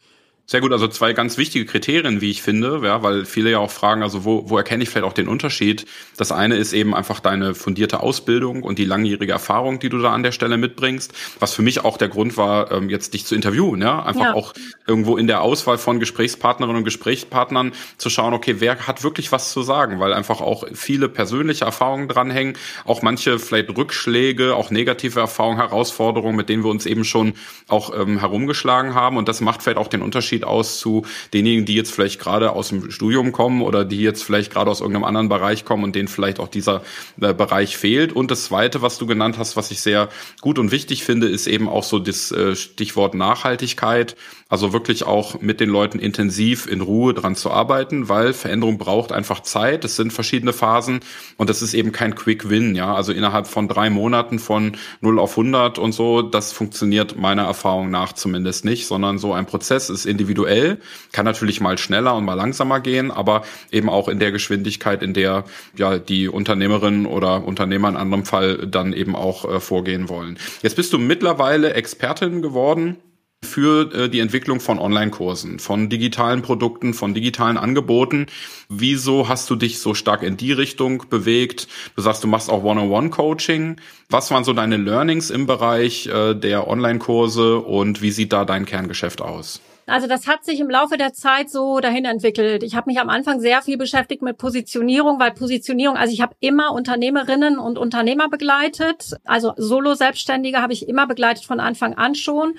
Sehr 0.48 0.60
gut, 0.60 0.70
also 0.70 0.86
zwei 0.86 1.12
ganz 1.12 1.38
wichtige 1.38 1.66
Kriterien, 1.66 2.20
wie 2.20 2.30
ich 2.30 2.40
finde, 2.40 2.80
ja, 2.84 3.02
weil 3.02 3.24
viele 3.24 3.50
ja 3.50 3.58
auch 3.58 3.72
fragen, 3.72 4.04
also 4.04 4.24
wo, 4.24 4.48
wo 4.48 4.56
erkenne 4.56 4.84
ich 4.84 4.88
vielleicht 4.88 5.04
auch 5.04 5.12
den 5.12 5.26
Unterschied? 5.26 5.86
Das 6.16 6.30
eine 6.30 6.54
ist 6.54 6.72
eben 6.72 6.94
einfach 6.94 7.18
deine 7.18 7.56
fundierte 7.56 7.98
Ausbildung 7.98 8.62
und 8.62 8.78
die 8.78 8.84
langjährige 8.84 9.32
Erfahrung, 9.32 9.80
die 9.80 9.88
du 9.88 9.98
da 9.98 10.12
an 10.12 10.22
der 10.22 10.30
Stelle 10.30 10.56
mitbringst, 10.56 11.12
was 11.40 11.52
für 11.52 11.62
mich 11.62 11.84
auch 11.84 11.98
der 11.98 12.08
Grund 12.08 12.36
war, 12.36 12.70
ähm, 12.70 12.90
jetzt 12.90 13.14
dich 13.14 13.26
zu 13.26 13.34
interviewen, 13.34 13.82
ja, 13.82 14.04
einfach 14.04 14.22
ja. 14.22 14.34
auch 14.34 14.52
irgendwo 14.86 15.16
in 15.16 15.26
der 15.26 15.42
Auswahl 15.42 15.78
von 15.78 15.98
Gesprächspartnerinnen 15.98 16.78
und 16.78 16.84
Gesprächspartnern 16.84 17.72
zu 17.98 18.08
schauen, 18.08 18.32
okay, 18.32 18.54
wer 18.60 18.86
hat 18.86 19.02
wirklich 19.02 19.32
was 19.32 19.50
zu 19.50 19.62
sagen, 19.62 19.98
weil 19.98 20.12
einfach 20.12 20.40
auch 20.40 20.62
viele 20.74 21.08
persönliche 21.08 21.64
Erfahrungen 21.64 22.06
dranhängen, 22.06 22.56
auch 22.84 23.02
manche 23.02 23.40
vielleicht 23.40 23.76
Rückschläge, 23.76 24.54
auch 24.54 24.70
negative 24.70 25.18
Erfahrungen, 25.18 25.56
Herausforderungen, 25.56 26.36
mit 26.36 26.48
denen 26.48 26.62
wir 26.62 26.70
uns 26.70 26.86
eben 26.86 27.04
schon 27.04 27.32
auch 27.66 27.92
ähm, 27.98 28.20
herumgeschlagen 28.20 28.94
haben 28.94 29.16
und 29.16 29.26
das 29.26 29.40
macht 29.40 29.64
vielleicht 29.64 29.78
auch 29.78 29.88
den 29.88 30.02
Unterschied 30.02 30.35
Unterschied 30.36 30.44
aus 30.44 30.78
zu 30.78 31.04
denjenigen, 31.32 31.64
die 31.64 31.74
jetzt 31.74 31.92
vielleicht 31.92 32.20
gerade 32.20 32.52
aus 32.52 32.68
dem 32.68 32.90
Studium 32.90 33.32
kommen 33.32 33.62
oder 33.62 33.84
die 33.84 34.00
jetzt 34.00 34.22
vielleicht 34.22 34.52
gerade 34.52 34.70
aus 34.70 34.80
irgendeinem 34.80 35.04
anderen 35.04 35.28
Bereich 35.28 35.64
kommen 35.64 35.84
und 35.84 35.94
denen 35.94 36.08
vielleicht 36.08 36.40
auch 36.40 36.48
dieser 36.48 36.82
äh, 37.20 37.32
Bereich 37.34 37.76
fehlt. 37.76 38.12
Und 38.12 38.30
das 38.30 38.44
Zweite, 38.44 38.82
was 38.82 38.98
du 38.98 39.06
genannt 39.06 39.38
hast, 39.38 39.56
was 39.56 39.70
ich 39.70 39.80
sehr 39.80 40.08
gut 40.40 40.58
und 40.58 40.70
wichtig 40.70 41.04
finde, 41.04 41.28
ist 41.28 41.46
eben 41.46 41.68
auch 41.68 41.84
so 41.84 41.98
das 41.98 42.30
äh, 42.32 42.54
Stichwort 42.54 43.14
Nachhaltigkeit. 43.14 44.16
Also 44.48 44.72
wirklich 44.72 45.04
auch 45.04 45.40
mit 45.40 45.58
den 45.58 45.70
Leuten 45.70 45.98
intensiv 45.98 46.68
in 46.68 46.80
Ruhe 46.80 47.14
dran 47.14 47.34
zu 47.34 47.50
arbeiten, 47.50 48.08
weil 48.08 48.32
Veränderung 48.32 48.78
braucht 48.78 49.10
einfach 49.10 49.40
Zeit. 49.40 49.84
Es 49.84 49.96
sind 49.96 50.12
verschiedene 50.12 50.52
Phasen 50.52 51.00
und 51.36 51.50
das 51.50 51.62
ist 51.62 51.74
eben 51.74 51.90
kein 51.90 52.14
Quick 52.14 52.48
Win. 52.48 52.76
Ja, 52.76 52.94
also 52.94 53.12
innerhalb 53.12 53.48
von 53.48 53.66
drei 53.66 53.90
Monaten 53.90 54.38
von 54.38 54.76
0 55.00 55.18
auf 55.18 55.32
100 55.32 55.80
und 55.80 55.90
so, 55.90 56.22
das 56.22 56.52
funktioniert 56.52 57.16
meiner 57.16 57.42
Erfahrung 57.42 57.90
nach 57.90 58.12
zumindest 58.12 58.64
nicht, 58.64 58.86
sondern 58.86 59.18
so 59.18 59.32
ein 59.32 59.46
Prozess 59.46 59.90
ist 59.90 60.06
individuell 60.06 60.25
individuell, 60.26 60.78
kann 61.12 61.24
natürlich 61.24 61.60
mal 61.60 61.78
schneller 61.78 62.16
und 62.16 62.24
mal 62.24 62.34
langsamer 62.34 62.80
gehen, 62.80 63.10
aber 63.10 63.44
eben 63.70 63.88
auch 63.88 64.08
in 64.08 64.18
der 64.18 64.32
Geschwindigkeit, 64.32 65.02
in 65.02 65.14
der 65.14 65.44
ja 65.76 65.98
die 65.98 66.28
Unternehmerin 66.28 67.06
oder 67.06 67.44
Unternehmer 67.44 67.88
in 67.88 67.96
anderem 67.96 68.24
Fall 68.24 68.66
dann 68.66 68.92
eben 68.92 69.14
auch 69.14 69.44
äh, 69.44 69.60
vorgehen 69.60 70.08
wollen. 70.08 70.38
Jetzt 70.62 70.76
bist 70.76 70.92
du 70.92 70.98
mittlerweile 70.98 71.74
Expertin 71.74 72.42
geworden 72.42 72.96
für 73.42 73.92
äh, 73.92 74.08
die 74.08 74.20
Entwicklung 74.20 74.60
von 74.60 74.78
Online-Kursen, 74.78 75.58
von 75.58 75.88
digitalen 75.88 76.42
Produkten, 76.42 76.94
von 76.94 77.14
digitalen 77.14 77.56
Angeboten. 77.56 78.26
Wieso 78.68 79.28
hast 79.28 79.48
du 79.50 79.56
dich 79.56 79.78
so 79.78 79.94
stark 79.94 80.22
in 80.22 80.36
die 80.36 80.52
Richtung 80.52 81.04
bewegt? 81.08 81.68
Du 81.94 82.02
sagst, 82.02 82.24
du 82.24 82.28
machst 82.28 82.50
auch 82.50 82.64
One-on-One-Coaching. 82.64 83.76
Was 84.08 84.30
waren 84.30 84.44
so 84.44 84.52
deine 84.52 84.76
Learnings 84.76 85.30
im 85.30 85.46
Bereich 85.46 86.06
äh, 86.08 86.34
der 86.34 86.66
Online-Kurse 86.66 87.58
und 87.58 88.02
wie 88.02 88.10
sieht 88.10 88.32
da 88.32 88.44
dein 88.44 88.64
Kerngeschäft 88.64 89.22
aus? 89.22 89.60
Also 89.86 90.08
das 90.08 90.26
hat 90.26 90.44
sich 90.44 90.58
im 90.58 90.68
Laufe 90.68 90.96
der 90.96 91.12
Zeit 91.12 91.48
so 91.48 91.78
dahin 91.78 92.04
entwickelt. 92.04 92.64
Ich 92.64 92.74
habe 92.74 92.90
mich 92.90 92.98
am 92.98 93.08
Anfang 93.08 93.38
sehr 93.38 93.62
viel 93.62 93.78
beschäftigt 93.78 94.20
mit 94.20 94.36
Positionierung, 94.36 95.20
weil 95.20 95.30
Positionierung, 95.30 95.96
also 95.96 96.12
ich 96.12 96.20
habe 96.20 96.34
immer 96.40 96.72
Unternehmerinnen 96.72 97.58
und 97.58 97.78
Unternehmer 97.78 98.28
begleitet. 98.28 99.16
Also 99.24 99.52
Solo-Selbstständige 99.56 100.60
habe 100.60 100.72
ich 100.72 100.88
immer 100.88 101.06
begleitet 101.06 101.44
von 101.44 101.60
Anfang 101.60 101.94
an 101.94 102.16
schon. 102.16 102.54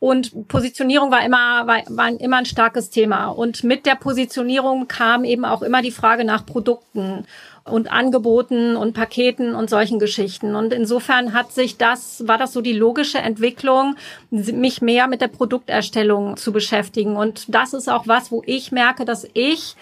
Und 0.00 0.48
Positionierung 0.48 1.12
war 1.12 1.24
immer, 1.24 1.68
war, 1.68 1.82
war 1.86 2.20
immer 2.20 2.38
ein 2.38 2.46
starkes 2.46 2.90
Thema. 2.90 3.28
Und 3.28 3.62
mit 3.62 3.86
der 3.86 3.94
Positionierung 3.94 4.88
kam 4.88 5.22
eben 5.22 5.44
auch 5.44 5.62
immer 5.62 5.80
die 5.80 5.92
Frage 5.92 6.24
nach 6.24 6.44
Produkten 6.44 7.24
und 7.64 7.90
Angeboten 7.90 8.76
und 8.76 8.92
Paketen 8.92 9.54
und 9.54 9.70
solchen 9.70 9.98
Geschichten. 9.98 10.54
Und 10.54 10.72
insofern 10.72 11.32
hat 11.32 11.52
sich 11.52 11.76
das, 11.76 12.26
war 12.26 12.38
das 12.38 12.52
so 12.52 12.60
die 12.60 12.72
logische 12.72 13.18
Entwicklung, 13.18 13.96
mich 14.30 14.82
mehr 14.82 15.06
mit 15.06 15.20
der 15.20 15.28
Produkterstellung 15.28 16.36
zu 16.36 16.52
beschäftigen. 16.52 17.16
Und 17.16 17.44
das 17.48 17.72
ist 17.72 17.88
auch 17.88 18.06
was, 18.06 18.32
wo 18.32 18.42
ich 18.46 18.72
merke, 18.72 19.04
dass 19.04 19.26
ich 19.34 19.76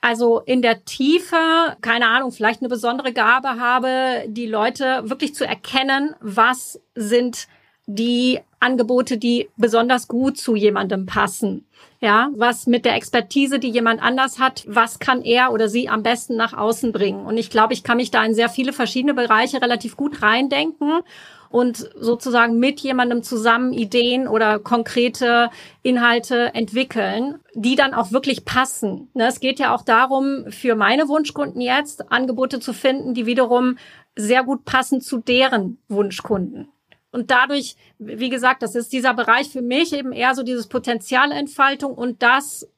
also 0.00 0.40
in 0.40 0.62
der 0.62 0.84
Tiefe, 0.84 1.36
keine 1.80 2.08
Ahnung, 2.08 2.30
vielleicht 2.30 2.60
eine 2.60 2.68
besondere 2.68 3.12
Gabe 3.12 3.58
habe, 3.58 4.24
die 4.28 4.46
Leute 4.46 5.02
wirklich 5.04 5.34
zu 5.34 5.44
erkennen, 5.44 6.14
was 6.20 6.80
sind 6.94 7.48
die 7.86 8.40
Angebote, 8.58 9.16
die 9.16 9.48
besonders 9.56 10.08
gut 10.08 10.38
zu 10.38 10.56
jemandem 10.56 11.06
passen. 11.06 11.64
Ja, 12.00 12.30
was 12.34 12.66
mit 12.66 12.84
der 12.84 12.94
Expertise, 12.94 13.58
die 13.58 13.70
jemand 13.70 14.02
anders 14.02 14.38
hat, 14.38 14.64
was 14.66 14.98
kann 14.98 15.22
er 15.22 15.52
oder 15.52 15.68
sie 15.68 15.88
am 15.88 16.02
besten 16.02 16.36
nach 16.36 16.52
außen 16.52 16.92
bringen? 16.92 17.24
Und 17.24 17.38
ich 17.38 17.48
glaube, 17.48 17.72
ich 17.72 17.84
kann 17.84 17.96
mich 17.96 18.10
da 18.10 18.24
in 18.24 18.34
sehr 18.34 18.48
viele 18.48 18.72
verschiedene 18.72 19.14
Bereiche 19.14 19.62
relativ 19.62 19.96
gut 19.96 20.20
reindenken 20.20 21.00
und 21.48 21.88
sozusagen 21.98 22.58
mit 22.58 22.80
jemandem 22.80 23.22
zusammen 23.22 23.72
Ideen 23.72 24.28
oder 24.28 24.58
konkrete 24.58 25.50
Inhalte 25.82 26.54
entwickeln, 26.54 27.36
die 27.54 27.76
dann 27.76 27.94
auch 27.94 28.12
wirklich 28.12 28.44
passen. 28.44 29.08
Ne, 29.14 29.28
es 29.28 29.40
geht 29.40 29.58
ja 29.58 29.74
auch 29.74 29.82
darum, 29.82 30.44
für 30.48 30.74
meine 30.74 31.08
Wunschkunden 31.08 31.60
jetzt 31.60 32.10
Angebote 32.10 32.60
zu 32.60 32.72
finden, 32.72 33.14
die 33.14 33.26
wiederum 33.26 33.78
sehr 34.16 34.44
gut 34.44 34.64
passen 34.64 35.00
zu 35.00 35.18
deren 35.18 35.78
Wunschkunden. 35.88 36.68
Und 37.16 37.30
dadurch, 37.30 37.76
wie 37.98 38.28
gesagt, 38.28 38.62
das 38.62 38.74
ist 38.74 38.92
dieser 38.92 39.14
Bereich 39.14 39.48
für 39.48 39.62
mich 39.62 39.94
eben 39.94 40.12
eher 40.12 40.34
so 40.34 40.42
dieses 40.42 40.66
Potenzialentfaltung 40.66 41.94
und 41.94 42.22
das 42.22 42.68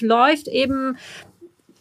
läuft 0.00 0.48
eben, 0.48 0.96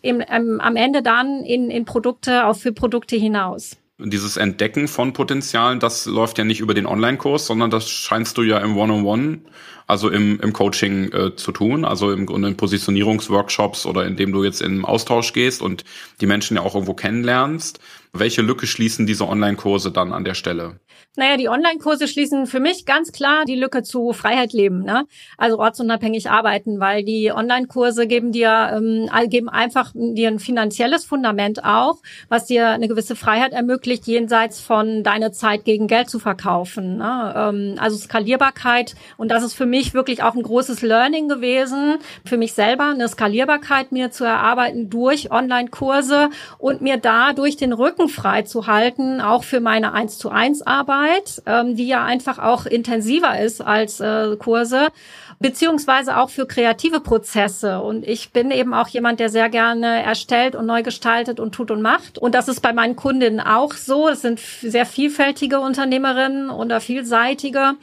eben 0.04 0.22
ähm, 0.30 0.62
am 0.62 0.76
Ende 0.76 1.02
dann 1.02 1.42
in, 1.44 1.72
in 1.72 1.86
Produkte, 1.86 2.46
auch 2.46 2.56
für 2.56 2.74
Produkte 2.74 3.16
hinaus. 3.16 3.78
Dieses 3.98 4.38
Entdecken 4.38 4.88
von 4.88 5.14
Potenzialen, 5.14 5.80
das 5.80 6.06
läuft 6.06 6.38
ja 6.38 6.44
nicht 6.44 6.60
über 6.60 6.76
den 6.76 6.86
Online-Kurs, 6.86 7.48
sondern 7.48 7.72
das 7.72 7.90
scheinst 7.90 8.38
du 8.38 8.44
ja 8.44 8.60
im 8.60 8.78
One-on-One, 8.78 9.40
also 9.88 10.10
im, 10.10 10.40
im 10.40 10.54
Coaching 10.54 11.12
äh, 11.12 11.36
zu 11.36 11.52
tun, 11.52 11.86
also 11.86 12.12
im 12.12 12.26
Grunde 12.26 12.48
in 12.48 12.58
Positionierungsworkshops 12.58 13.86
oder 13.86 14.06
indem 14.06 14.32
du 14.32 14.44
jetzt 14.44 14.62
in 14.62 14.86
Austausch 14.86 15.34
gehst 15.34 15.62
und 15.62 15.84
die 16.22 16.26
Menschen 16.26 16.58
ja 16.58 16.64
auch 16.64 16.76
irgendwo 16.76 16.94
kennenlernst. 16.94 17.80
Welche 18.16 18.44
Lücke 18.44 18.68
schließen 18.68 19.08
diese 19.08 19.28
Online-Kurse 19.28 19.92
dann 19.92 20.14
an 20.14 20.24
der 20.24 20.36
Stelle? 20.36 20.80
Naja, 21.16 21.38
die 21.38 21.50
Online-Kurse 21.50 22.08
schließen 22.08 22.48
für 22.48 22.60
mich 22.60 22.86
ganz 22.86 23.12
klar 23.12 23.46
die 23.46 23.56
Lücke 23.56 23.84
zu 23.84 24.14
Freiheit 24.14 24.52
leben, 24.52 24.84
ne? 24.84 25.06
Also 25.38 25.60
ortsunabhängig 25.60 26.30
arbeiten, 26.30 26.80
weil 26.80 27.04
die 27.04 27.32
Online-Kurse 27.32 28.08
geben 28.08 28.32
dir 28.32 28.72
ähm, 28.76 29.10
geben 29.30 29.48
einfach 29.48 29.92
dir 29.94 30.28
ein 30.28 30.40
finanzielles 30.40 31.06
Fundament 31.06 31.64
auch, 31.64 32.02
was 32.30 32.46
dir 32.46 32.70
eine 32.70 32.88
gewisse 32.88 33.16
Freiheit 33.16 33.54
ermöglicht, 33.54 34.08
jenseits 34.08 34.60
von 34.60 35.04
deine 35.04 35.32
Zeit 35.32 35.66
gegen 35.66 35.88
Geld 35.88 36.10
zu 36.10 36.18
verkaufen. 36.18 36.98
Ne? 36.98 37.34
Ähm, 37.36 37.76
also 37.78 37.96
Skalierbarkeit 37.98 38.96
und 39.18 39.30
das 39.30 39.44
ist 39.44 39.54
für 39.54 39.68
mich 39.68 39.73
wirklich 39.74 40.24
auch 40.24 40.36
ein 40.36 40.44
großes 40.44 40.82
Learning 40.82 41.28
gewesen, 41.28 41.98
für 42.24 42.38
mich 42.38 42.54
selber 42.54 42.86
eine 42.86 43.08
Skalierbarkeit 43.08 43.92
mir 43.92 44.12
zu 44.12 44.24
erarbeiten 44.24 44.90
durch 44.90 45.32
Online-Kurse 45.32 46.30
und 46.60 46.82
mir 46.82 46.98
da 46.98 47.34
durch 47.34 47.58
den 47.58 47.74
Rücken 47.74 48.10
frei 48.10 48.44
zu 48.44 48.68
halten, 48.68 49.22
auch 49.22 49.44
für 49.44 49.60
meine 49.60 49.94
1 49.94 50.18
zu 50.18 50.30
1 50.30 50.62
Arbeit 50.62 50.84
Arbeit, 50.84 51.42
ähm, 51.46 51.76
die 51.76 51.88
ja 51.88 52.04
einfach 52.04 52.40
auch 52.40 52.66
intensiver 52.66 53.40
ist 53.40 53.62
als 53.62 54.00
äh, 54.00 54.36
Kurse 54.38 54.90
beziehungsweise 55.40 56.18
auch 56.18 56.30
für 56.30 56.46
kreative 56.46 57.02
Prozesse. 57.02 57.82
Und 57.82 58.08
ich 58.08 58.32
bin 58.32 58.50
eben 58.50 58.74
auch 58.74 58.88
jemand, 58.88 59.20
der 59.20 59.30
sehr 59.30 59.50
gerne 59.50 60.02
erstellt 60.02 60.56
und 60.56 60.66
neu 60.66 60.84
gestaltet 60.84 61.40
und 61.40 61.54
tut 61.54 61.70
und 61.70 61.82
macht. 61.82 62.18
Und 62.18 62.34
das 62.34 62.48
ist 62.48 62.62
bei 62.62 62.72
meinen 62.72 62.96
Kundinnen 62.96 63.42
auch 63.42 63.74
so. 63.74 64.08
Es 64.08 64.22
sind 64.22 64.40
sehr 64.40 64.86
vielfältige 64.86 65.60
Unternehmerinnen 65.60 66.50
oder 66.50 66.80
vielseitige. 66.80 67.74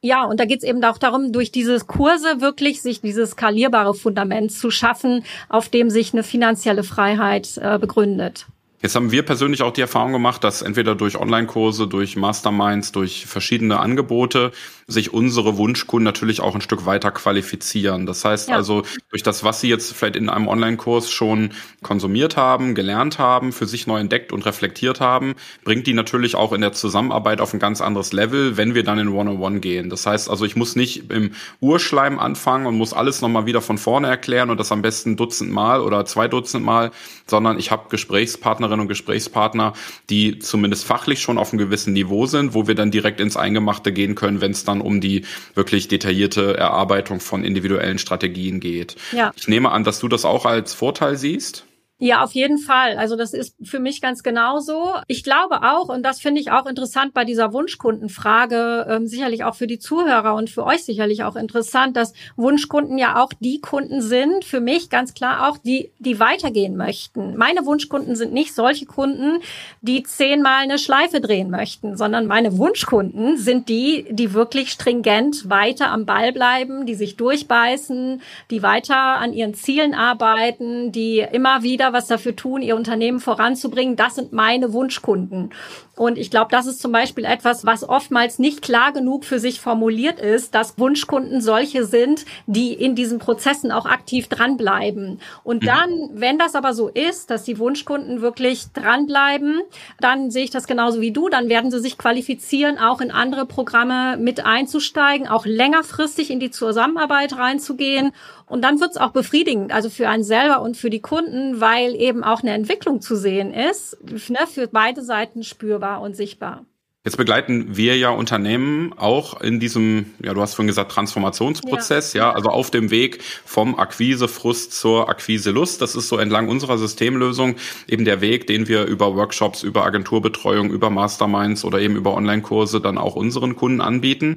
Ja, 0.00 0.24
und 0.24 0.38
da 0.38 0.44
geht 0.44 0.58
es 0.58 0.68
eben 0.68 0.82
auch 0.84 0.98
darum, 0.98 1.32
durch 1.32 1.50
diese 1.50 1.78
Kurse 1.80 2.40
wirklich 2.40 2.82
sich 2.82 3.00
dieses 3.00 3.30
skalierbare 3.30 3.94
Fundament 3.94 4.52
zu 4.52 4.70
schaffen, 4.70 5.24
auf 5.48 5.68
dem 5.68 5.90
sich 5.90 6.12
eine 6.12 6.22
finanzielle 6.22 6.84
Freiheit 6.84 7.56
äh, 7.56 7.78
begründet. 7.78 8.46
Jetzt 8.80 8.94
haben 8.94 9.10
wir 9.10 9.24
persönlich 9.24 9.62
auch 9.62 9.72
die 9.72 9.80
Erfahrung 9.80 10.12
gemacht, 10.12 10.44
dass 10.44 10.62
entweder 10.62 10.94
durch 10.94 11.18
Online-Kurse, 11.18 11.88
durch 11.88 12.14
Masterminds, 12.14 12.92
durch 12.92 13.26
verschiedene 13.26 13.80
Angebote 13.80 14.52
sich 14.88 15.12
unsere 15.12 15.56
Wunschkunden 15.56 16.04
natürlich 16.04 16.40
auch 16.40 16.54
ein 16.54 16.60
Stück 16.60 16.86
weiter 16.86 17.10
qualifizieren. 17.10 18.06
Das 18.06 18.24
heißt 18.24 18.48
ja. 18.48 18.56
also, 18.56 18.82
durch 19.10 19.22
das, 19.22 19.44
was 19.44 19.60
sie 19.60 19.68
jetzt 19.68 19.92
vielleicht 19.92 20.16
in 20.16 20.28
einem 20.28 20.48
Online-Kurs 20.48 21.10
schon 21.10 21.50
konsumiert 21.82 22.36
haben, 22.36 22.74
gelernt 22.74 23.18
haben, 23.18 23.52
für 23.52 23.66
sich 23.66 23.86
neu 23.86 24.00
entdeckt 24.00 24.32
und 24.32 24.44
reflektiert 24.44 25.00
haben, 25.00 25.34
bringt 25.64 25.86
die 25.86 25.94
natürlich 25.94 26.34
auch 26.34 26.52
in 26.52 26.60
der 26.60 26.72
Zusammenarbeit 26.72 27.40
auf 27.40 27.52
ein 27.52 27.60
ganz 27.60 27.80
anderes 27.80 28.12
Level, 28.12 28.56
wenn 28.56 28.74
wir 28.74 28.82
dann 28.82 28.98
in 28.98 29.08
One-on-One 29.08 29.38
-on 29.38 29.56
-One 29.56 29.60
gehen. 29.60 29.90
Das 29.90 30.06
heißt 30.06 30.28
also, 30.28 30.44
ich 30.44 30.56
muss 30.56 30.74
nicht 30.74 31.10
im 31.12 31.32
Urschleim 31.60 32.18
anfangen 32.18 32.66
und 32.66 32.76
muss 32.76 32.92
alles 32.92 33.20
nochmal 33.20 33.46
wieder 33.46 33.60
von 33.60 33.78
vorne 33.78 34.08
erklären 34.08 34.50
und 34.50 34.58
das 34.58 34.72
am 34.72 34.82
besten 34.82 35.16
Dutzend 35.16 35.50
Mal 35.52 35.80
oder 35.80 36.04
zwei 36.06 36.28
Dutzend 36.28 36.64
Mal, 36.64 36.90
sondern 37.26 37.58
ich 37.58 37.70
habe 37.70 37.88
Gesprächspartner 37.88 38.48
Gesprächspartnerinnen 38.48 38.80
und 38.80 38.88
Gesprächspartner, 38.88 39.72
die 40.10 40.38
zumindest 40.38 40.84
fachlich 40.84 41.20
schon 41.20 41.38
auf 41.38 41.52
einem 41.52 41.58
gewissen 41.58 41.92
Niveau 41.92 42.26
sind, 42.26 42.54
wo 42.54 42.66
wir 42.66 42.74
dann 42.74 42.90
direkt 42.90 43.20
ins 43.20 43.36
Eingemachte 43.36 43.92
gehen 43.92 44.14
können, 44.14 44.40
wenn 44.40 44.52
es 44.52 44.64
dann 44.64 44.77
um 44.80 45.00
die 45.00 45.24
wirklich 45.54 45.88
detaillierte 45.88 46.56
Erarbeitung 46.56 47.20
von 47.20 47.44
individuellen 47.44 47.98
Strategien 47.98 48.60
geht. 48.60 48.96
Ja. 49.12 49.32
Ich 49.36 49.48
nehme 49.48 49.70
an, 49.70 49.84
dass 49.84 50.00
du 50.00 50.08
das 50.08 50.24
auch 50.24 50.46
als 50.46 50.74
Vorteil 50.74 51.16
siehst. 51.16 51.64
Ja, 52.00 52.22
auf 52.22 52.30
jeden 52.30 52.58
Fall. 52.58 52.96
Also 52.96 53.16
das 53.16 53.32
ist 53.32 53.56
für 53.60 53.80
mich 53.80 54.00
ganz 54.00 54.22
genauso. 54.22 54.94
Ich 55.08 55.24
glaube 55.24 55.64
auch, 55.64 55.88
und 55.88 56.04
das 56.04 56.20
finde 56.20 56.40
ich 56.40 56.52
auch 56.52 56.66
interessant 56.66 57.12
bei 57.12 57.24
dieser 57.24 57.52
Wunschkundenfrage, 57.52 58.86
ähm, 58.88 59.08
sicherlich 59.08 59.42
auch 59.42 59.56
für 59.56 59.66
die 59.66 59.80
Zuhörer 59.80 60.36
und 60.36 60.48
für 60.48 60.64
euch 60.64 60.84
sicherlich 60.84 61.24
auch 61.24 61.34
interessant, 61.34 61.96
dass 61.96 62.12
Wunschkunden 62.36 62.98
ja 62.98 63.20
auch 63.20 63.32
die 63.40 63.60
Kunden 63.60 64.00
sind, 64.00 64.44
für 64.44 64.60
mich 64.60 64.90
ganz 64.90 65.12
klar 65.12 65.48
auch, 65.48 65.58
die, 65.58 65.90
die 65.98 66.20
weitergehen 66.20 66.76
möchten. 66.76 67.36
Meine 67.36 67.66
Wunschkunden 67.66 68.14
sind 68.14 68.32
nicht 68.32 68.54
solche 68.54 68.86
Kunden, 68.86 69.40
die 69.80 70.04
zehnmal 70.04 70.62
eine 70.62 70.78
Schleife 70.78 71.20
drehen 71.20 71.50
möchten, 71.50 71.96
sondern 71.96 72.26
meine 72.26 72.58
Wunschkunden 72.58 73.38
sind 73.38 73.68
die, 73.68 74.06
die 74.10 74.34
wirklich 74.34 74.70
stringent 74.70 75.50
weiter 75.50 75.90
am 75.90 76.06
Ball 76.06 76.32
bleiben, 76.32 76.86
die 76.86 76.94
sich 76.94 77.16
durchbeißen, 77.16 78.22
die 78.52 78.62
weiter 78.62 78.96
an 78.96 79.32
ihren 79.32 79.54
Zielen 79.54 79.94
arbeiten, 79.94 80.92
die 80.92 81.26
immer 81.32 81.64
wieder 81.64 81.87
was 81.92 82.06
dafür 82.06 82.36
tun, 82.36 82.62
ihr 82.62 82.76
Unternehmen 82.76 83.20
voranzubringen. 83.20 83.96
Das 83.96 84.14
sind 84.14 84.32
meine 84.32 84.72
Wunschkunden. 84.72 85.50
Und 85.98 86.16
ich 86.16 86.30
glaube, 86.30 86.48
das 86.50 86.66
ist 86.66 86.80
zum 86.80 86.92
Beispiel 86.92 87.24
etwas, 87.24 87.66
was 87.66 87.88
oftmals 87.88 88.38
nicht 88.38 88.62
klar 88.62 88.92
genug 88.92 89.24
für 89.24 89.40
sich 89.40 89.60
formuliert 89.60 90.20
ist, 90.20 90.54
dass 90.54 90.78
Wunschkunden 90.78 91.40
solche 91.40 91.84
sind, 91.84 92.24
die 92.46 92.72
in 92.72 92.94
diesen 92.94 93.18
Prozessen 93.18 93.72
auch 93.72 93.84
aktiv 93.84 94.28
dranbleiben. 94.28 95.20
Und 95.42 95.62
mhm. 95.62 95.66
dann, 95.66 96.10
wenn 96.12 96.38
das 96.38 96.54
aber 96.54 96.72
so 96.72 96.88
ist, 96.88 97.30
dass 97.30 97.42
die 97.42 97.58
Wunschkunden 97.58 98.20
wirklich 98.20 98.66
dranbleiben, 98.72 99.60
dann 100.00 100.30
sehe 100.30 100.44
ich 100.44 100.50
das 100.50 100.68
genauso 100.68 101.00
wie 101.00 101.10
du, 101.10 101.28
dann 101.28 101.48
werden 101.48 101.72
sie 101.72 101.80
sich 101.80 101.98
qualifizieren, 101.98 102.78
auch 102.78 103.00
in 103.00 103.10
andere 103.10 103.44
Programme 103.44 104.16
mit 104.18 104.46
einzusteigen, 104.46 105.26
auch 105.26 105.46
längerfristig 105.46 106.30
in 106.30 106.38
die 106.38 106.50
Zusammenarbeit 106.50 107.36
reinzugehen 107.36 108.12
und 108.46 108.62
dann 108.62 108.80
wird 108.80 108.92
es 108.92 108.96
auch 108.96 109.10
befriedigend, 109.10 109.72
also 109.72 109.90
für 109.90 110.08
einen 110.08 110.24
selber 110.24 110.62
und 110.62 110.76
für 110.76 110.90
die 110.90 111.00
Kunden, 111.00 111.60
weil 111.60 111.94
eben 111.94 112.24
auch 112.24 112.42
eine 112.42 112.52
Entwicklung 112.52 113.00
zu 113.00 113.14
sehen 113.14 113.52
ist, 113.52 113.98
ne, 114.30 114.46
für 114.46 114.68
beide 114.68 115.02
Seiten 115.02 115.42
spürbar 115.42 115.87
und 115.96 116.16
sichtbar. 116.16 116.64
Jetzt 117.04 117.16
begleiten 117.16 117.76
wir 117.76 117.96
ja 117.96 118.10
Unternehmen 118.10 118.92
auch 118.92 119.40
in 119.40 119.60
diesem, 119.60 120.12
ja, 120.22 120.34
du 120.34 120.42
hast 120.42 120.54
vorhin 120.54 120.66
gesagt, 120.66 120.92
Transformationsprozess, 120.92 122.12
ja, 122.12 122.24
ja 122.24 122.32
also 122.34 122.50
auf 122.50 122.70
dem 122.70 122.90
Weg 122.90 123.22
vom 123.22 123.78
Akquisefrust 123.78 124.72
zur 124.72 125.08
Akquiselust. 125.08 125.80
Das 125.80 125.94
ist 125.94 126.08
so 126.08 126.18
entlang 126.18 126.48
unserer 126.48 126.76
Systemlösung 126.76 127.56
eben 127.86 128.04
der 128.04 128.20
Weg, 128.20 128.46
den 128.46 128.68
wir 128.68 128.84
über 128.84 129.14
Workshops, 129.14 129.62
über 129.62 129.86
Agenturbetreuung, 129.86 130.70
über 130.70 130.90
Masterminds 130.90 131.64
oder 131.64 131.80
eben 131.80 131.96
über 131.96 132.14
Online-Kurse 132.14 132.80
dann 132.80 132.98
auch 132.98 133.14
unseren 133.14 133.56
Kunden 133.56 133.80
anbieten. 133.80 134.36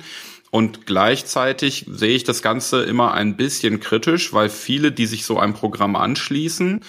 Und 0.52 0.86
gleichzeitig 0.86 1.88
sehe 1.90 2.16
ich 2.16 2.24
das 2.24 2.42
Ganze 2.42 2.84
immer 2.84 3.14
ein 3.14 3.36
bisschen 3.36 3.80
kritisch, 3.80 4.34
weil 4.34 4.50
viele, 4.50 4.92
die 4.92 5.08
sich 5.08 5.26
so 5.26 5.40
einem 5.40 5.56
Programm 5.56 5.96
anschließen, 5.96 6.82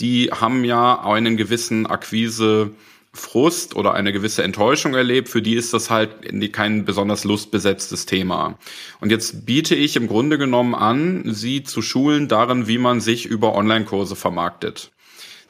die 0.00 0.30
haben 0.32 0.64
ja 0.64 1.00
einen 1.02 1.36
gewissen 1.36 1.86
Akquise 1.86 2.72
Frust 3.12 3.74
oder 3.74 3.94
eine 3.94 4.12
gewisse 4.12 4.44
Enttäuschung 4.44 4.94
erlebt, 4.94 5.28
für 5.28 5.42
die 5.42 5.54
ist 5.54 5.74
das 5.74 5.90
halt 5.90 6.10
kein 6.52 6.84
besonders 6.84 7.24
lustbesetztes 7.24 8.06
Thema. 8.06 8.56
Und 9.00 9.10
jetzt 9.10 9.46
biete 9.46 9.74
ich 9.74 9.96
im 9.96 10.06
Grunde 10.06 10.38
genommen 10.38 10.74
an, 10.76 11.24
sie 11.26 11.64
zu 11.64 11.82
schulen 11.82 12.28
darin, 12.28 12.68
wie 12.68 12.78
man 12.78 13.00
sich 13.00 13.26
über 13.26 13.54
Online-Kurse 13.54 14.14
vermarktet. 14.14 14.92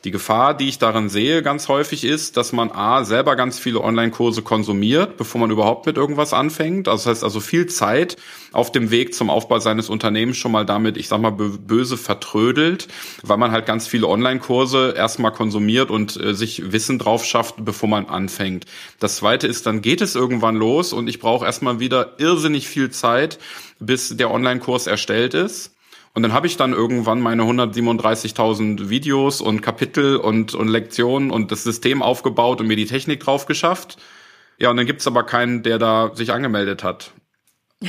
Die 0.04 0.11
Gefahr, 0.11 0.54
die 0.54 0.66
ich 0.66 0.78
darin 0.78 1.11
sehe, 1.11 1.42
ganz 1.42 1.69
häufig 1.69 2.04
ist, 2.04 2.38
dass 2.38 2.52
man 2.52 2.71
A, 2.71 3.04
selber 3.04 3.37
ganz 3.37 3.59
viele 3.59 3.83
Online-Kurse 3.83 4.40
konsumiert, 4.40 5.19
bevor 5.19 5.42
man 5.42 5.50
überhaupt 5.50 5.85
mit 5.85 5.99
irgendwas 5.99 6.33
anfängt. 6.33 6.88
Also 6.88 7.04
das 7.04 7.16
heißt 7.16 7.25
also 7.25 7.40
viel 7.40 7.66
Zeit 7.66 8.16
auf 8.52 8.73
dem 8.73 8.90
Weg 8.90 9.14
zum 9.14 9.28
Aufbau 9.28 9.59
seines 9.59 9.90
Unternehmens 9.90 10.38
schon 10.38 10.52
mal 10.52 10.64
damit, 10.64 10.97
ich 10.97 11.09
sag 11.09 11.21
mal, 11.21 11.33
böse 11.33 11.99
vertrödelt, 11.99 12.88
weil 13.23 13.37
man 13.37 13.52
halt 13.52 13.66
ganz 13.66 13.87
viele 13.87 14.09
Online-Kurse 14.09 14.95
erstmal 14.97 15.33
konsumiert 15.33 15.90
und 15.90 16.19
äh, 16.19 16.35
sich 16.35 16.73
Wissen 16.73 16.99
drauf 16.99 17.26
schafft, 17.26 17.57
bevor 17.59 17.90
man 17.90 18.07
anfängt. 18.07 18.64
Das 19.00 19.16
zweite 19.16 19.47
ist, 19.47 19.66
dann 19.66 19.83
geht 19.83 20.00
es 20.00 20.14
irgendwann 20.14 20.57
los 20.57 20.95
und 20.95 21.09
ich 21.09 21.19
brauche 21.19 21.45
erstmal 21.45 21.78
wieder 21.78 22.14
irrsinnig 22.19 22.69
viel 22.69 22.88
Zeit, 22.88 23.38
bis 23.80 24.16
der 24.16 24.30
Online-Kurs 24.30 24.87
erstellt 24.87 25.35
ist. 25.35 25.75
Und 26.12 26.23
dann 26.23 26.33
habe 26.33 26.47
ich 26.47 26.57
dann 26.57 26.73
irgendwann 26.73 27.21
meine 27.21 27.43
137.000 27.43 28.88
Videos 28.88 29.40
und 29.40 29.61
Kapitel 29.61 30.17
und, 30.17 30.55
und 30.55 30.69
Lektionen 30.69 31.31
und 31.31 31.52
das 31.52 31.62
System 31.62 32.02
aufgebaut 32.02 32.61
und 32.61 32.67
mir 32.67 32.76
die 32.76 32.87
Technik 32.87 33.21
drauf 33.21 33.47
geschafft. 33.47 33.97
Ja, 34.59 34.71
und 34.71 34.76
dann 34.76 34.87
gibt's 34.87 35.07
aber 35.07 35.23
keinen, 35.23 35.62
der 35.62 35.79
da 35.79 36.11
sich 36.14 36.33
angemeldet 36.33 36.83
hat. 36.83 37.12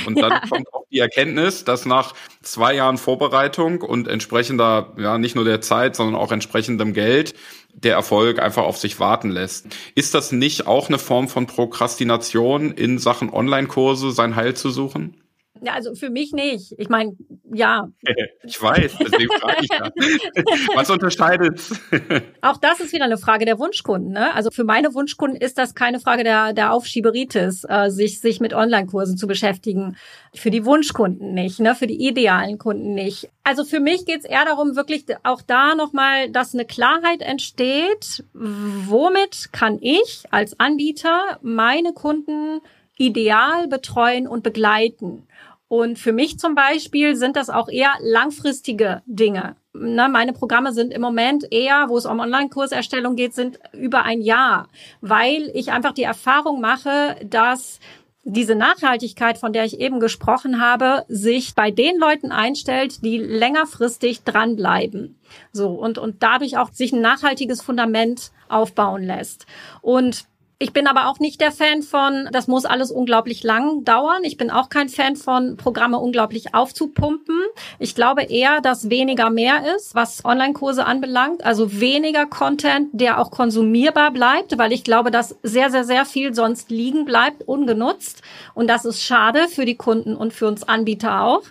Und 0.05 0.21
dann 0.21 0.31
ja. 0.31 0.41
kommt 0.47 0.73
auch 0.73 0.85
die 0.91 0.99
Erkenntnis, 0.99 1.65
dass 1.65 1.85
nach 1.85 2.13
zwei 2.41 2.75
Jahren 2.75 2.97
Vorbereitung 2.97 3.81
und 3.81 4.07
entsprechender, 4.07 4.93
ja, 4.97 5.17
nicht 5.17 5.35
nur 5.35 5.45
der 5.45 5.61
Zeit, 5.61 5.95
sondern 5.95 6.15
auch 6.15 6.31
entsprechendem 6.31 6.93
Geld, 6.93 7.33
der 7.73 7.95
Erfolg 7.95 8.39
einfach 8.39 8.63
auf 8.63 8.77
sich 8.77 8.99
warten 8.99 9.31
lässt. 9.31 9.67
Ist 9.95 10.13
das 10.13 10.31
nicht 10.31 10.67
auch 10.67 10.89
eine 10.89 10.99
Form 10.99 11.27
von 11.27 11.47
Prokrastination 11.47 12.71
in 12.71 12.99
Sachen 12.99 13.29
Online-Kurse, 13.29 14.11
sein 14.11 14.35
Heil 14.35 14.55
zu 14.55 14.69
suchen? 14.69 15.20
Ja, 15.63 15.73
also 15.73 15.93
für 15.93 16.09
mich 16.09 16.31
nicht. 16.33 16.73
Ich 16.77 16.89
meine, 16.89 17.15
ja. 17.53 17.87
Ich 18.43 18.61
weiß, 18.61 18.97
deswegen 18.99 19.31
frage 19.39 19.57
ich 19.61 19.69
ja. 19.69 19.91
Was 20.75 20.89
unterscheidet? 20.89 21.61
Auch 22.41 22.57
das 22.57 22.79
ist 22.79 22.91
wieder 22.91 23.05
eine 23.05 23.19
Frage 23.19 23.45
der 23.45 23.59
Wunschkunden. 23.59 24.11
Ne? 24.11 24.33
Also 24.33 24.49
für 24.49 24.63
meine 24.63 24.93
Wunschkunden 24.95 25.39
ist 25.39 25.59
das 25.59 25.75
keine 25.75 25.99
Frage 25.99 26.23
der, 26.23 26.53
der 26.53 26.73
Aufschieberitis, 26.73 27.63
äh, 27.69 27.89
sich, 27.89 28.19
sich 28.19 28.39
mit 28.39 28.53
Online-Kursen 28.53 29.15
zu 29.15 29.27
beschäftigen. 29.27 29.95
Für 30.33 30.49
die 30.49 30.65
Wunschkunden 30.65 31.33
nicht, 31.33 31.59
ne? 31.59 31.75
für 31.75 31.87
die 31.87 32.07
idealen 32.07 32.57
Kunden 32.57 32.95
nicht. 32.95 33.29
Also 33.43 33.63
für 33.63 33.79
mich 33.79 34.05
geht's 34.05 34.25
eher 34.25 34.45
darum, 34.45 34.75
wirklich 34.75 35.05
auch 35.23 35.41
da 35.43 35.75
nochmal, 35.75 36.31
dass 36.31 36.55
eine 36.55 36.65
Klarheit 36.65 37.21
entsteht, 37.21 38.23
womit 38.33 39.53
kann 39.53 39.77
ich 39.81 40.23
als 40.31 40.59
Anbieter 40.59 41.39
meine 41.41 41.93
Kunden 41.93 42.61
ideal 42.97 43.67
betreuen 43.67 44.27
und 44.27 44.43
begleiten. 44.43 45.27
Und 45.71 45.99
für 45.99 46.11
mich 46.11 46.37
zum 46.37 46.53
Beispiel 46.53 47.15
sind 47.15 47.37
das 47.37 47.49
auch 47.49 47.69
eher 47.69 47.93
langfristige 48.01 49.01
Dinge. 49.05 49.55
Ne, 49.71 50.09
meine 50.09 50.33
Programme 50.33 50.73
sind 50.73 50.91
im 50.91 50.99
Moment 50.99 51.49
eher, 51.49 51.85
wo 51.87 51.97
es 51.97 52.05
um 52.05 52.19
Online-Kurserstellung 52.19 53.15
geht, 53.15 53.33
sind 53.33 53.57
über 53.71 54.03
ein 54.03 54.19
Jahr, 54.19 54.67
weil 54.99 55.49
ich 55.53 55.71
einfach 55.71 55.93
die 55.93 56.03
Erfahrung 56.03 56.59
mache, 56.59 57.15
dass 57.23 57.79
diese 58.25 58.53
Nachhaltigkeit, 58.53 59.37
von 59.37 59.53
der 59.53 59.63
ich 59.63 59.79
eben 59.79 60.01
gesprochen 60.01 60.61
habe, 60.61 61.05
sich 61.07 61.55
bei 61.55 61.71
den 61.71 61.97
Leuten 61.97 62.33
einstellt, 62.33 63.05
die 63.05 63.17
längerfristig 63.17 64.23
dranbleiben. 64.23 65.21
So, 65.53 65.69
und, 65.69 65.97
und 65.97 66.21
dadurch 66.21 66.57
auch 66.57 66.73
sich 66.73 66.91
ein 66.91 66.99
nachhaltiges 66.99 67.61
Fundament 67.61 68.33
aufbauen 68.49 69.03
lässt. 69.03 69.45
Und 69.81 70.25
ich 70.61 70.73
bin 70.73 70.85
aber 70.85 71.07
auch 71.07 71.17
nicht 71.17 71.41
der 71.41 71.51
Fan 71.51 71.81
von, 71.81 72.29
das 72.31 72.47
muss 72.47 72.65
alles 72.65 72.91
unglaublich 72.91 73.41
lang 73.41 73.83
dauern. 73.83 74.23
Ich 74.23 74.37
bin 74.37 74.51
auch 74.51 74.69
kein 74.69 74.89
Fan 74.89 75.15
von, 75.15 75.57
Programme 75.57 75.97
unglaublich 75.97 76.53
aufzupumpen. 76.53 77.35
Ich 77.79 77.95
glaube 77.95 78.21
eher, 78.21 78.61
dass 78.61 78.91
weniger 78.91 79.31
mehr 79.31 79.75
ist, 79.75 79.95
was 79.95 80.23
Online-Kurse 80.23 80.85
anbelangt. 80.85 81.43
Also 81.43 81.79
weniger 81.79 82.27
Content, 82.27 82.89
der 82.91 83.19
auch 83.19 83.31
konsumierbar 83.31 84.11
bleibt, 84.11 84.55
weil 84.59 84.71
ich 84.71 84.83
glaube, 84.83 85.09
dass 85.09 85.35
sehr, 85.41 85.71
sehr, 85.71 85.83
sehr 85.83 86.05
viel 86.05 86.35
sonst 86.35 86.69
liegen 86.69 87.05
bleibt, 87.05 87.47
ungenutzt. 87.47 88.21
Und 88.53 88.67
das 88.67 88.85
ist 88.85 89.01
schade 89.01 89.47
für 89.47 89.65
die 89.65 89.77
Kunden 89.77 90.15
und 90.15 90.31
für 90.31 90.47
uns 90.47 90.61
Anbieter 90.61 91.23
auch. 91.23 91.41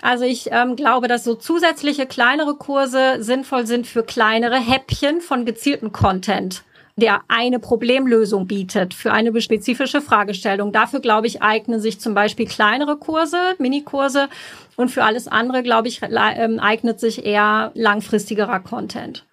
Also 0.00 0.24
ich 0.24 0.50
ähm, 0.52 0.76
glaube, 0.76 1.08
dass 1.08 1.24
so 1.24 1.34
zusätzliche 1.34 2.06
kleinere 2.06 2.54
Kurse 2.54 3.16
sinnvoll 3.18 3.66
sind 3.66 3.88
für 3.88 4.04
kleinere 4.04 4.60
Häppchen 4.60 5.20
von 5.20 5.44
gezieltem 5.44 5.90
Content 5.90 6.62
der 6.96 7.22
eine 7.26 7.58
Problemlösung 7.58 8.46
bietet 8.46 8.94
für 8.94 9.12
eine 9.12 9.40
spezifische 9.40 10.00
Fragestellung. 10.00 10.72
Dafür, 10.72 11.00
glaube 11.00 11.26
ich, 11.26 11.42
eignen 11.42 11.80
sich 11.80 11.98
zum 12.00 12.14
Beispiel 12.14 12.46
kleinere 12.46 12.96
Kurse, 12.96 13.36
Minikurse 13.58 14.28
und 14.76 14.90
für 14.90 15.02
alles 15.02 15.26
andere, 15.26 15.62
glaube 15.62 15.88
ich, 15.88 16.00
ähm, 16.02 16.60
eignet 16.60 17.00
sich 17.00 17.24
eher 17.24 17.72
langfristigerer 17.74 18.60
Content. 18.60 19.26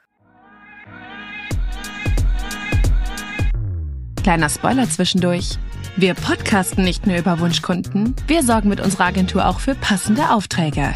Kleiner 4.23 4.49
Spoiler 4.49 4.89
zwischendurch. 4.89 5.57
Wir 5.97 6.13
podcasten 6.13 6.83
nicht 6.83 7.05
nur 7.05 7.17
über 7.17 7.39
Wunschkunden, 7.39 8.15
wir 8.27 8.43
sorgen 8.43 8.69
mit 8.69 8.79
unserer 8.79 9.05
Agentur 9.05 9.47
auch 9.47 9.59
für 9.59 9.75
passende 9.75 10.29
Aufträge. 10.29 10.95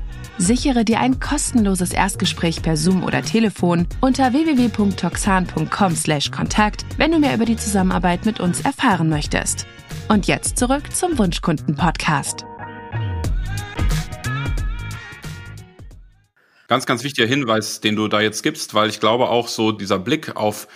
Sichere 0.37 0.85
dir 0.85 0.99
ein 0.99 1.19
kostenloses 1.19 1.91
Erstgespräch 1.91 2.61
per 2.61 2.77
Zoom 2.77 3.03
oder 3.03 3.21
Telefon 3.21 3.85
unter 3.99 4.31
www.toxan.com/kontakt, 4.33 6.85
wenn 6.97 7.11
du 7.11 7.19
mehr 7.19 7.35
über 7.35 7.43
die 7.45 7.57
Zusammenarbeit 7.57 8.25
mit 8.25 8.39
uns 8.39 8.61
erfahren 8.61 9.09
möchtest. 9.09 9.67
Und 10.07 10.27
jetzt 10.27 10.57
zurück 10.57 10.95
zum 10.95 11.17
Wunschkunden-Podcast. 11.17 12.45
Ganz, 16.67 16.85
ganz 16.85 17.03
wichtiger 17.03 17.27
Hinweis, 17.27 17.81
den 17.81 17.97
du 17.97 18.07
da 18.07 18.21
jetzt 18.21 18.43
gibst, 18.43 18.73
weil 18.73 18.87
ich 18.89 19.01
glaube 19.01 19.29
auch 19.29 19.49
so 19.49 19.73
dieser 19.73 19.99
Blick 19.99 20.37
auf 20.37 20.69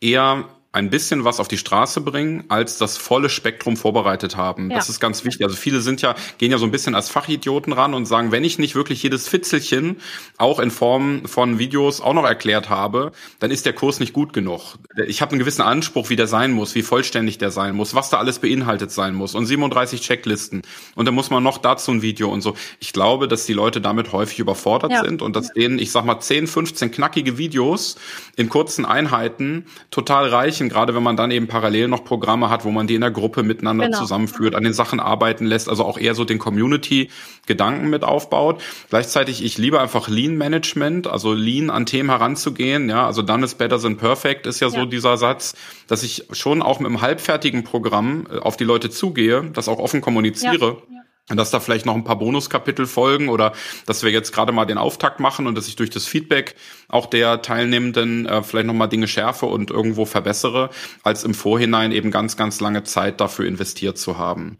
eher 0.00 0.48
ein 0.74 0.88
bisschen 0.88 1.24
was 1.24 1.38
auf 1.38 1.48
die 1.48 1.58
Straße 1.58 2.00
bringen, 2.00 2.44
als 2.48 2.78
das 2.78 2.96
volle 2.96 3.28
Spektrum 3.28 3.76
vorbereitet 3.76 4.38
haben. 4.38 4.70
Ja. 4.70 4.76
Das 4.76 4.88
ist 4.88 5.00
ganz 5.00 5.22
wichtig. 5.22 5.44
Also 5.44 5.54
viele 5.54 5.82
sind 5.82 6.00
ja, 6.00 6.14
gehen 6.38 6.50
ja 6.50 6.56
so 6.56 6.64
ein 6.64 6.70
bisschen 6.70 6.94
als 6.94 7.10
Fachidioten 7.10 7.74
ran 7.74 7.92
und 7.92 8.06
sagen, 8.06 8.32
wenn 8.32 8.42
ich 8.42 8.58
nicht 8.58 8.74
wirklich 8.74 9.02
jedes 9.02 9.28
Fitzelchen 9.28 9.98
auch 10.38 10.58
in 10.58 10.70
Form 10.70 11.26
von 11.26 11.58
Videos 11.58 12.00
auch 12.00 12.14
noch 12.14 12.24
erklärt 12.24 12.70
habe, 12.70 13.12
dann 13.38 13.50
ist 13.50 13.66
der 13.66 13.74
Kurs 13.74 14.00
nicht 14.00 14.14
gut 14.14 14.32
genug. 14.32 14.76
Ich 15.06 15.20
habe 15.20 15.32
einen 15.32 15.40
gewissen 15.40 15.60
Anspruch, 15.60 16.08
wie 16.08 16.16
der 16.16 16.26
sein 16.26 16.52
muss, 16.52 16.74
wie 16.74 16.82
vollständig 16.82 17.36
der 17.36 17.50
sein 17.50 17.76
muss, 17.76 17.94
was 17.94 18.08
da 18.08 18.16
alles 18.16 18.38
beinhaltet 18.38 18.90
sein 18.90 19.14
muss 19.14 19.34
und 19.34 19.44
37 19.44 20.00
Checklisten. 20.00 20.62
Und 20.94 21.04
dann 21.04 21.14
muss 21.14 21.28
man 21.28 21.42
noch 21.42 21.58
dazu 21.58 21.90
ein 21.92 22.00
Video 22.00 22.30
und 22.30 22.40
so. 22.40 22.56
Ich 22.80 22.94
glaube, 22.94 23.28
dass 23.28 23.44
die 23.44 23.52
Leute 23.52 23.82
damit 23.82 24.12
häufig 24.12 24.38
überfordert 24.38 24.90
ja. 24.90 25.04
sind 25.04 25.20
und 25.20 25.36
dass 25.36 25.52
denen, 25.52 25.78
ich 25.78 25.92
sag 25.92 26.06
mal, 26.06 26.18
10, 26.18 26.46
15 26.46 26.90
knackige 26.90 27.36
Videos 27.36 27.96
in 28.36 28.48
kurzen 28.48 28.86
Einheiten 28.86 29.66
total 29.90 30.28
reichen 30.28 30.61
erreichen, 30.62 30.68
gerade 30.68 30.94
wenn 30.94 31.02
man 31.02 31.16
dann 31.16 31.30
eben 31.30 31.46
parallel 31.46 31.88
noch 31.88 32.04
Programme 32.04 32.50
hat, 32.50 32.64
wo 32.64 32.70
man 32.70 32.86
die 32.86 32.94
in 32.94 33.00
der 33.00 33.10
Gruppe 33.10 33.42
miteinander 33.42 33.86
genau. 33.86 33.98
zusammenführt, 33.98 34.54
an 34.54 34.64
den 34.64 34.72
Sachen 34.72 35.00
arbeiten 35.00 35.46
lässt, 35.46 35.68
also 35.68 35.84
auch 35.84 35.98
eher 35.98 36.14
so 36.14 36.24
den 36.24 36.38
Community-Gedanken 36.38 37.90
mit 37.90 38.04
aufbaut. 38.04 38.62
Gleichzeitig, 38.90 39.44
ich 39.44 39.58
liebe 39.58 39.80
einfach 39.80 40.08
Lean-Management, 40.08 41.06
also 41.06 41.32
Lean 41.32 41.70
an 41.70 41.86
Themen 41.86 42.10
heranzugehen, 42.10 42.88
ja, 42.88 43.06
also 43.06 43.22
done 43.22 43.44
is 43.44 43.54
better 43.54 43.80
than 43.80 43.96
perfect 43.96 44.46
ist 44.46 44.60
ja, 44.60 44.68
ja. 44.68 44.80
so 44.80 44.86
dieser 44.86 45.16
Satz, 45.16 45.54
dass 45.86 46.02
ich 46.02 46.24
schon 46.32 46.62
auch 46.62 46.80
mit 46.80 46.88
einem 46.88 47.00
halbfertigen 47.00 47.64
Programm 47.64 48.26
äh, 48.30 48.38
auf 48.38 48.56
die 48.56 48.64
Leute 48.64 48.90
zugehe, 48.90 49.50
das 49.52 49.68
auch 49.68 49.78
offen 49.78 50.00
kommuniziere. 50.00 50.78
Ja. 50.90 51.01
Dass 51.28 51.50
da 51.50 51.60
vielleicht 51.60 51.86
noch 51.86 51.94
ein 51.94 52.04
paar 52.04 52.18
Bonuskapitel 52.18 52.86
folgen 52.86 53.28
oder 53.28 53.52
dass 53.86 54.02
wir 54.02 54.10
jetzt 54.10 54.32
gerade 54.32 54.52
mal 54.52 54.64
den 54.64 54.78
Auftakt 54.78 55.20
machen 55.20 55.46
und 55.46 55.54
dass 55.54 55.68
ich 55.68 55.76
durch 55.76 55.90
das 55.90 56.06
Feedback 56.06 56.56
auch 56.88 57.06
der 57.06 57.42
Teilnehmenden 57.42 58.26
äh, 58.26 58.42
vielleicht 58.42 58.66
noch 58.66 58.74
mal 58.74 58.88
Dinge 58.88 59.08
schärfe 59.08 59.46
und 59.46 59.70
irgendwo 59.70 60.04
verbessere, 60.04 60.70
als 61.02 61.24
im 61.24 61.34
Vorhinein 61.34 61.92
eben 61.92 62.10
ganz, 62.10 62.36
ganz 62.36 62.60
lange 62.60 62.82
Zeit 62.82 63.20
dafür 63.20 63.46
investiert 63.46 63.98
zu 63.98 64.18
haben. 64.18 64.58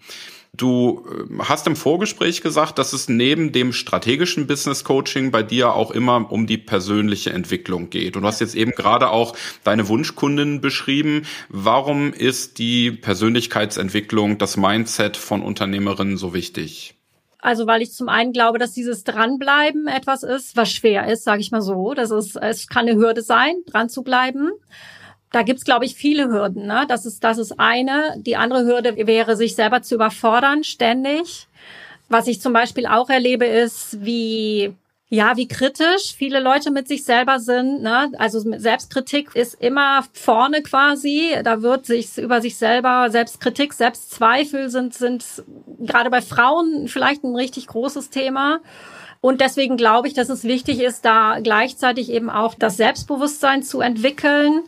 Du 0.55 1.07
äh, 1.09 1.39
hast 1.45 1.67
im 1.67 1.77
Vorgespräch 1.77 2.43
gesagt, 2.43 2.79
dass 2.79 2.93
es 2.93 3.09
neben 3.09 3.53
dem 3.53 3.73
strategischen 3.73 4.47
Business 4.47 4.85
Coaching 4.85 5.31
bei 5.31 5.43
dir 5.43 5.75
auch 5.75 5.91
immer 5.91 6.31
um 6.31 6.47
die 6.47 6.59
persönliche 6.59 7.33
Entwicklung 7.33 7.89
geht. 7.89 8.17
Und 8.17 8.23
du 8.23 8.29
hast 8.29 8.41
jetzt 8.41 8.55
eben 8.55 8.73
gerade 8.73 9.09
auch 9.09 9.35
deine 9.65 9.89
Wunschkunden 9.89 10.61
beschrieben. 10.61 11.23
Warum 11.49 12.13
ist 12.13 12.59
die 12.59 12.91
Persönlichkeitsentwicklung, 12.91 14.37
das 14.37 14.59
Mindset 14.59 15.17
von 15.17 15.43
Unternehmerinnen 15.43 16.19
so 16.19 16.35
wichtig? 16.35 16.97
Also 17.39 17.67
weil 17.67 17.81
ich 17.81 17.93
zum 17.93 18.11
einen 18.11 18.33
glaube, 18.33 18.59
dass 18.59 18.73
dieses 18.73 19.05
Dranbleiben 19.05 19.89
etwas 19.89 20.23
ist, 20.23 20.55
was 20.55 20.71
schwer 20.71 21.09
ist, 21.11 21.25
sage 21.25 21.41
ich 21.41 21.51
mal 21.51 21.63
so. 21.63 21.95
Das 21.95 22.11
ist, 22.11 22.37
es 22.37 22.69
kann 22.69 22.87
eine 22.87 22.99
Hürde 22.99 23.23
sein, 23.23 23.55
dran 23.67 23.89
zu 23.89 24.03
bleiben 24.03 24.51
da 25.33 25.43
gibt's 25.43 25.65
glaube 25.65 25.85
ich, 25.85 25.95
viele 25.95 26.29
Hürden. 26.29 26.67
Ne? 26.67 26.85
Das, 26.89 27.07
ist, 27.07 27.25
das 27.25 27.39
ist 27.39 27.59
eine. 27.59 28.15
Die 28.19 28.37
andere 28.37 28.65
Hürde 28.65 28.97
wäre, 29.07 29.37
sich 29.37 29.55
selber 29.55 29.83
zu 29.83 29.95
überfordern, 29.95 30.65
ständig. 30.65 31.49
Was 32.09 32.27
ich 32.27 32.41
zum 32.41 32.53
Beispiel 32.53 32.87
auch 32.87 33.09
erlebe, 33.09 33.47
ist, 33.47 34.05
wie 34.05 34.75
ja, 35.13 35.37
wie 35.37 35.47
kritisch 35.47 36.15
viele 36.17 36.41
Leute 36.41 36.71
mit 36.71 36.89
sich 36.89 37.05
selber 37.05 37.39
sind. 37.39 37.83
Ne? 37.83 38.11
Also 38.17 38.41
Selbstkritik 38.57 39.37
ist 39.37 39.61
immer 39.61 40.05
vorne 40.15 40.63
quasi. 40.63 41.37
Da 41.45 41.61
wird 41.61 41.85
sich 41.85 42.17
über 42.17 42.41
sich 42.41 42.57
selber 42.57 43.11
Selbstkritik, 43.11 43.75
Selbstzweifel 43.75 44.71
sind 44.71 44.95
sind 44.95 45.23
gerade 45.81 46.09
bei 46.09 46.23
Frauen 46.23 46.89
vielleicht 46.89 47.25
ein 47.25 47.37
richtig 47.37 47.67
großes 47.67 48.09
Thema. 48.09 48.61
Und 49.21 49.43
deswegen 49.43 49.77
glaube 49.77 50.09
ich, 50.09 50.15
dass 50.15 50.31
es 50.31 50.45
wichtig 50.45 50.81
ist, 50.81 51.05
da 51.05 51.41
gleichzeitig 51.41 52.11
eben 52.11 52.31
auch 52.31 52.55
das 52.55 52.79
Selbstbewusstsein 52.79 53.63
zu 53.63 53.83
entwickeln 53.83 54.63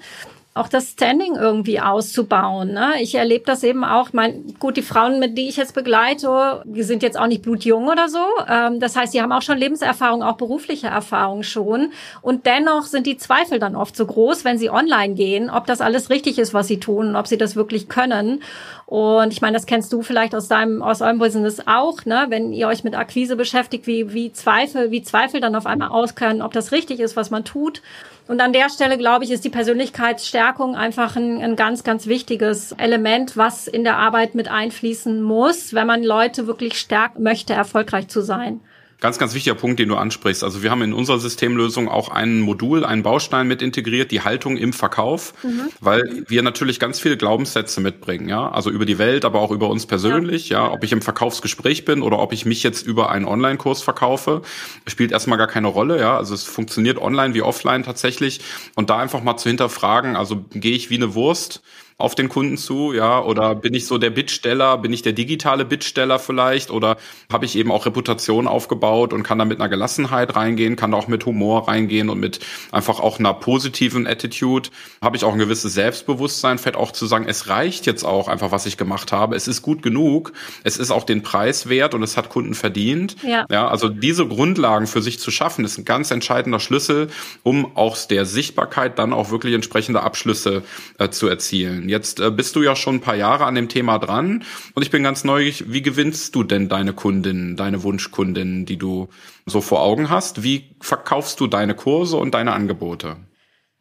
auch 0.56 0.68
das 0.68 0.92
Standing 0.92 1.34
irgendwie 1.34 1.80
auszubauen. 1.80 2.72
Ne? 2.72 2.92
Ich 3.00 3.16
erlebe 3.16 3.44
das 3.44 3.64
eben 3.64 3.82
auch. 3.82 4.12
Mein, 4.12 4.54
gut, 4.60 4.76
die 4.76 4.82
Frauen, 4.82 5.18
mit 5.18 5.36
denen 5.36 5.48
ich 5.48 5.56
jetzt 5.56 5.74
begleite, 5.74 6.62
die 6.64 6.84
sind 6.84 7.02
jetzt 7.02 7.18
auch 7.18 7.26
nicht 7.26 7.42
blutjung 7.42 7.88
oder 7.88 8.08
so. 8.08 8.20
Ähm, 8.48 8.78
das 8.78 8.94
heißt, 8.94 9.12
die 9.12 9.20
haben 9.20 9.32
auch 9.32 9.42
schon 9.42 9.58
Lebenserfahrung, 9.58 10.22
auch 10.22 10.36
berufliche 10.36 10.86
Erfahrung 10.86 11.42
schon. 11.42 11.90
Und 12.22 12.46
dennoch 12.46 12.84
sind 12.84 13.08
die 13.08 13.16
Zweifel 13.16 13.58
dann 13.58 13.74
oft 13.74 13.96
so 13.96 14.06
groß, 14.06 14.44
wenn 14.44 14.56
sie 14.56 14.70
online 14.70 15.14
gehen, 15.14 15.50
ob 15.50 15.66
das 15.66 15.80
alles 15.80 16.08
richtig 16.08 16.38
ist, 16.38 16.54
was 16.54 16.68
sie 16.68 16.78
tun 16.78 17.08
und 17.08 17.16
ob 17.16 17.26
sie 17.26 17.36
das 17.36 17.56
wirklich 17.56 17.88
können. 17.88 18.40
Und 18.86 19.32
ich 19.32 19.40
meine, 19.40 19.54
das 19.56 19.66
kennst 19.66 19.92
du 19.92 20.02
vielleicht 20.02 20.36
aus 20.36 20.46
deinem, 20.46 20.82
aus 20.82 21.02
eurem 21.02 21.18
Business 21.18 21.62
auch, 21.66 22.04
ne? 22.04 22.26
Wenn 22.28 22.52
ihr 22.52 22.68
euch 22.68 22.84
mit 22.84 22.94
Akquise 22.94 23.34
beschäftigt, 23.34 23.88
wie, 23.88 24.12
wie 24.12 24.32
Zweifel, 24.32 24.92
wie 24.92 25.02
Zweifel 25.02 25.40
dann 25.40 25.56
auf 25.56 25.66
einmal 25.66 25.88
auskönnen, 25.88 26.42
ob 26.42 26.52
das 26.52 26.70
richtig 26.70 27.00
ist, 27.00 27.16
was 27.16 27.30
man 27.30 27.44
tut. 27.44 27.82
Und 28.26 28.40
an 28.40 28.54
der 28.54 28.70
Stelle, 28.70 28.96
glaube 28.96 29.24
ich, 29.24 29.30
ist 29.30 29.44
die 29.44 29.50
Persönlichkeitsstärkung 29.50 30.76
einfach 30.76 31.14
ein, 31.16 31.42
ein 31.42 31.56
ganz, 31.56 31.84
ganz 31.84 32.06
wichtiges 32.06 32.72
Element, 32.72 33.36
was 33.36 33.66
in 33.66 33.84
der 33.84 33.98
Arbeit 33.98 34.34
mit 34.34 34.48
einfließen 34.48 35.22
muss, 35.22 35.74
wenn 35.74 35.86
man 35.86 36.02
Leute 36.02 36.46
wirklich 36.46 36.78
stärken 36.78 37.22
möchte, 37.22 37.52
erfolgreich 37.52 38.08
zu 38.08 38.22
sein. 38.22 38.60
Ganz, 39.04 39.18
ganz 39.18 39.34
wichtiger 39.34 39.54
Punkt, 39.54 39.78
den 39.78 39.90
du 39.90 39.96
ansprichst. 39.96 40.42
Also 40.42 40.62
wir 40.62 40.70
haben 40.70 40.80
in 40.80 40.94
unserer 40.94 41.18
Systemlösung 41.18 41.90
auch 41.90 42.08
ein 42.08 42.40
Modul, 42.40 42.86
einen 42.86 43.02
Baustein 43.02 43.46
mit 43.46 43.60
integriert, 43.60 44.10
die 44.10 44.22
Haltung 44.22 44.56
im 44.56 44.72
Verkauf, 44.72 45.34
mhm. 45.42 45.68
weil 45.78 46.24
wir 46.26 46.42
natürlich 46.42 46.80
ganz 46.80 47.00
viele 47.00 47.18
Glaubenssätze 47.18 47.82
mitbringen, 47.82 48.30
ja. 48.30 48.50
Also 48.50 48.70
über 48.70 48.86
die 48.86 48.96
Welt, 48.96 49.26
aber 49.26 49.40
auch 49.40 49.50
über 49.50 49.68
uns 49.68 49.84
persönlich, 49.84 50.48
ja. 50.48 50.64
ja. 50.64 50.72
Ob 50.72 50.82
ich 50.84 50.92
im 50.92 51.02
Verkaufsgespräch 51.02 51.84
bin 51.84 52.00
oder 52.00 52.18
ob 52.18 52.32
ich 52.32 52.46
mich 52.46 52.62
jetzt 52.62 52.86
über 52.86 53.10
einen 53.10 53.26
Online-Kurs 53.26 53.82
verkaufe, 53.82 54.40
spielt 54.86 55.12
erstmal 55.12 55.36
gar 55.36 55.48
keine 55.48 55.68
Rolle, 55.68 56.00
ja. 56.00 56.16
Also 56.16 56.32
es 56.32 56.44
funktioniert 56.44 56.96
online 56.96 57.34
wie 57.34 57.42
offline 57.42 57.82
tatsächlich. 57.82 58.40
Und 58.74 58.88
da 58.88 58.96
einfach 58.96 59.22
mal 59.22 59.36
zu 59.36 59.50
hinterfragen, 59.50 60.16
also 60.16 60.46
gehe 60.54 60.74
ich 60.74 60.88
wie 60.88 60.96
eine 60.96 61.14
Wurst 61.14 61.60
auf 61.96 62.16
den 62.16 62.28
Kunden 62.28 62.56
zu, 62.56 62.92
ja, 62.92 63.22
oder 63.22 63.54
bin 63.54 63.72
ich 63.72 63.86
so 63.86 63.98
der 63.98 64.10
Bittsteller, 64.10 64.78
bin 64.78 64.92
ich 64.92 65.02
der 65.02 65.12
digitale 65.12 65.64
Bittsteller 65.64 66.18
vielleicht 66.18 66.72
oder 66.72 66.96
habe 67.32 67.44
ich 67.44 67.56
eben 67.56 67.70
auch 67.70 67.86
Reputation 67.86 68.48
aufgebaut 68.48 69.12
und 69.12 69.22
kann 69.22 69.38
da 69.38 69.44
mit 69.44 69.60
einer 69.60 69.68
Gelassenheit 69.68 70.34
reingehen, 70.34 70.74
kann 70.74 70.90
da 70.90 70.96
auch 70.96 71.06
mit 71.06 71.24
Humor 71.24 71.68
reingehen 71.68 72.10
und 72.10 72.18
mit 72.18 72.40
einfach 72.72 72.98
auch 72.98 73.20
einer 73.20 73.32
positiven 73.32 74.08
Attitude, 74.08 74.70
habe 75.00 75.16
ich 75.16 75.24
auch 75.24 75.32
ein 75.32 75.38
gewisses 75.38 75.74
Selbstbewusstsein, 75.74 76.58
fällt 76.58 76.74
auch 76.74 76.90
zu 76.90 77.06
sagen, 77.06 77.26
es 77.28 77.48
reicht 77.48 77.86
jetzt 77.86 78.02
auch 78.04 78.26
einfach, 78.26 78.50
was 78.50 78.66
ich 78.66 78.76
gemacht 78.76 79.12
habe, 79.12 79.36
es 79.36 79.46
ist 79.46 79.62
gut 79.62 79.80
genug, 79.82 80.32
es 80.64 80.78
ist 80.78 80.90
auch 80.90 81.04
den 81.04 81.22
Preis 81.22 81.68
wert 81.68 81.94
und 81.94 82.02
es 82.02 82.16
hat 82.16 82.28
Kunden 82.28 82.54
verdient. 82.54 83.14
Ja. 83.22 83.46
ja 83.50 83.68
also 83.68 83.88
diese 83.88 84.26
Grundlagen 84.26 84.88
für 84.88 85.00
sich 85.00 85.20
zu 85.20 85.30
schaffen, 85.30 85.64
ist 85.64 85.78
ein 85.78 85.84
ganz 85.84 86.10
entscheidender 86.10 86.58
Schlüssel, 86.58 87.08
um 87.44 87.76
aus 87.76 88.08
der 88.08 88.26
Sichtbarkeit 88.26 88.98
dann 88.98 89.12
auch 89.12 89.30
wirklich 89.30 89.54
entsprechende 89.54 90.02
Abschlüsse 90.02 90.64
äh, 90.98 91.10
zu 91.10 91.28
erzielen. 91.28 91.83
Jetzt 91.88 92.20
äh, 92.20 92.30
bist 92.30 92.56
du 92.56 92.62
ja 92.62 92.76
schon 92.76 92.96
ein 92.96 93.00
paar 93.00 93.16
Jahre 93.16 93.44
an 93.44 93.54
dem 93.54 93.68
Thema 93.68 93.98
dran 93.98 94.44
und 94.74 94.82
ich 94.82 94.90
bin 94.90 95.02
ganz 95.02 95.24
neugierig, 95.24 95.72
wie 95.72 95.82
gewinnst 95.82 96.34
du 96.34 96.42
denn 96.42 96.68
deine 96.68 96.92
Kundinnen, 96.92 97.56
deine 97.56 97.82
Wunschkundinnen, 97.82 98.66
die 98.66 98.76
du 98.76 99.08
so 99.46 99.60
vor 99.60 99.82
Augen 99.82 100.10
hast? 100.10 100.42
Wie 100.42 100.76
verkaufst 100.80 101.40
du 101.40 101.46
deine 101.46 101.74
Kurse 101.74 102.16
und 102.16 102.34
deine 102.34 102.52
Angebote? 102.52 103.16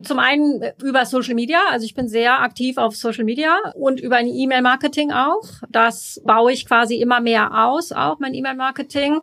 Zum 0.01 0.19
einen 0.19 0.61
über 0.83 1.05
Social 1.05 1.35
Media, 1.35 1.59
also 1.71 1.85
ich 1.85 1.93
bin 1.93 2.09
sehr 2.09 2.41
aktiv 2.41 2.77
auf 2.77 2.95
Social 2.95 3.23
Media 3.23 3.55
und 3.75 4.01
über 4.01 4.17
ein 4.17 4.27
E-Mail-Marketing 4.27 5.11
auch. 5.11 5.43
Das 5.69 6.21
baue 6.25 6.51
ich 6.51 6.65
quasi 6.65 6.95
immer 6.95 7.21
mehr 7.21 7.65
aus, 7.65 7.91
auch 7.91 8.19
mein 8.19 8.33
E-Mail-Marketing. 8.33 9.21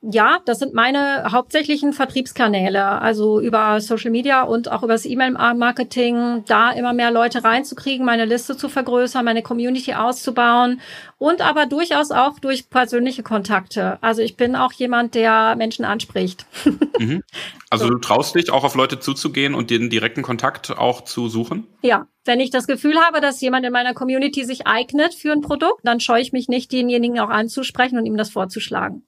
Ja, 0.00 0.38
das 0.44 0.60
sind 0.60 0.74
meine 0.74 1.32
hauptsächlichen 1.32 1.92
Vertriebskanäle, 1.92 3.00
also 3.00 3.40
über 3.40 3.80
Social 3.80 4.12
Media 4.12 4.42
und 4.42 4.70
auch 4.70 4.84
über 4.84 4.92
das 4.92 5.04
E-Mail-Marketing, 5.04 6.44
da 6.46 6.70
immer 6.70 6.92
mehr 6.92 7.10
Leute 7.10 7.42
reinzukriegen, 7.42 8.06
meine 8.06 8.24
Liste 8.24 8.56
zu 8.56 8.68
vergrößern, 8.68 9.24
meine 9.24 9.42
Community 9.42 9.94
auszubauen 9.94 10.80
und 11.18 11.40
aber 11.40 11.66
durchaus 11.66 12.12
auch 12.12 12.38
durch 12.38 12.70
persönliche 12.70 13.24
Kontakte. 13.24 13.98
Also 14.00 14.22
ich 14.22 14.36
bin 14.36 14.54
auch 14.54 14.72
jemand, 14.72 15.16
der 15.16 15.56
Menschen 15.56 15.84
anspricht. 15.84 16.46
Mhm. 16.98 17.22
Also 17.70 17.84
so. 17.84 17.92
du 17.92 17.98
traust 17.98 18.34
dich 18.34 18.50
auch 18.50 18.64
auf 18.64 18.74
Leute 18.74 18.98
zuzugehen 18.98 19.54
und 19.54 19.70
den 19.70 19.88
direkten 19.88 20.22
Kontakt 20.22 20.76
auch 20.76 21.04
zu 21.04 21.28
suchen? 21.28 21.68
Ja, 21.80 22.08
wenn 22.24 22.40
ich 22.40 22.50
das 22.50 22.66
Gefühl 22.66 22.98
habe, 22.98 23.20
dass 23.20 23.40
jemand 23.40 23.64
in 23.64 23.72
meiner 23.72 23.94
Community 23.94 24.44
sich 24.44 24.66
eignet 24.66 25.14
für 25.14 25.30
ein 25.30 25.40
Produkt, 25.40 25.80
dann 25.84 26.00
scheue 26.00 26.20
ich 26.20 26.32
mich 26.32 26.48
nicht, 26.48 26.72
denjenigen 26.72 27.20
auch 27.20 27.28
anzusprechen 27.28 27.98
und 27.98 28.06
ihm 28.06 28.16
das 28.16 28.30
vorzuschlagen. 28.30 29.04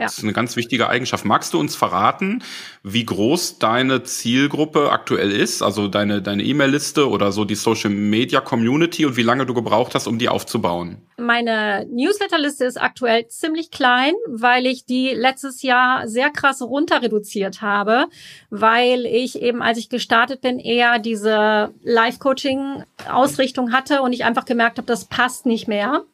Ja. 0.00 0.06
Das 0.06 0.16
ist 0.16 0.24
eine 0.24 0.32
ganz 0.32 0.56
wichtige 0.56 0.88
Eigenschaft. 0.88 1.26
Magst 1.26 1.52
du 1.52 1.60
uns 1.60 1.76
verraten, 1.76 2.42
wie 2.82 3.04
groß 3.04 3.58
deine 3.58 4.02
Zielgruppe 4.02 4.90
aktuell 4.90 5.30
ist, 5.30 5.60
also 5.60 5.88
deine 5.88 6.22
deine 6.22 6.42
E-Mail-Liste 6.42 7.10
oder 7.10 7.32
so 7.32 7.44
die 7.44 7.54
Social 7.54 7.90
Media 7.90 8.40
Community 8.40 9.04
und 9.04 9.18
wie 9.18 9.22
lange 9.22 9.44
du 9.44 9.52
gebraucht 9.52 9.94
hast, 9.94 10.06
um 10.06 10.18
die 10.18 10.30
aufzubauen? 10.30 11.02
Meine 11.18 11.86
Newsletter-Liste 11.90 12.64
ist 12.64 12.80
aktuell 12.80 13.28
ziemlich 13.28 13.70
klein, 13.70 14.14
weil 14.26 14.64
ich 14.64 14.86
die 14.86 15.10
letztes 15.10 15.60
Jahr 15.60 16.08
sehr 16.08 16.30
krass 16.30 16.62
runter 16.62 17.02
reduziert 17.02 17.60
habe, 17.60 18.06
weil 18.48 19.04
ich 19.04 19.42
eben, 19.42 19.60
als 19.60 19.76
ich 19.76 19.90
gestartet 19.90 20.40
bin, 20.40 20.58
eher 20.58 20.98
diese 20.98 21.74
Live-Coaching-Ausrichtung 21.82 23.72
hatte 23.72 24.00
und 24.00 24.14
ich 24.14 24.24
einfach 24.24 24.46
gemerkt 24.46 24.78
habe, 24.78 24.86
das 24.86 25.04
passt 25.04 25.44
nicht 25.44 25.68
mehr. 25.68 26.04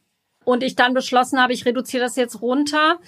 Und 0.44 0.64
ich 0.64 0.74
dann 0.74 0.92
beschlossen 0.92 1.40
habe, 1.40 1.52
ich 1.52 1.66
reduziere 1.66 2.04
das 2.04 2.16
jetzt 2.16 2.40
runter 2.42 2.98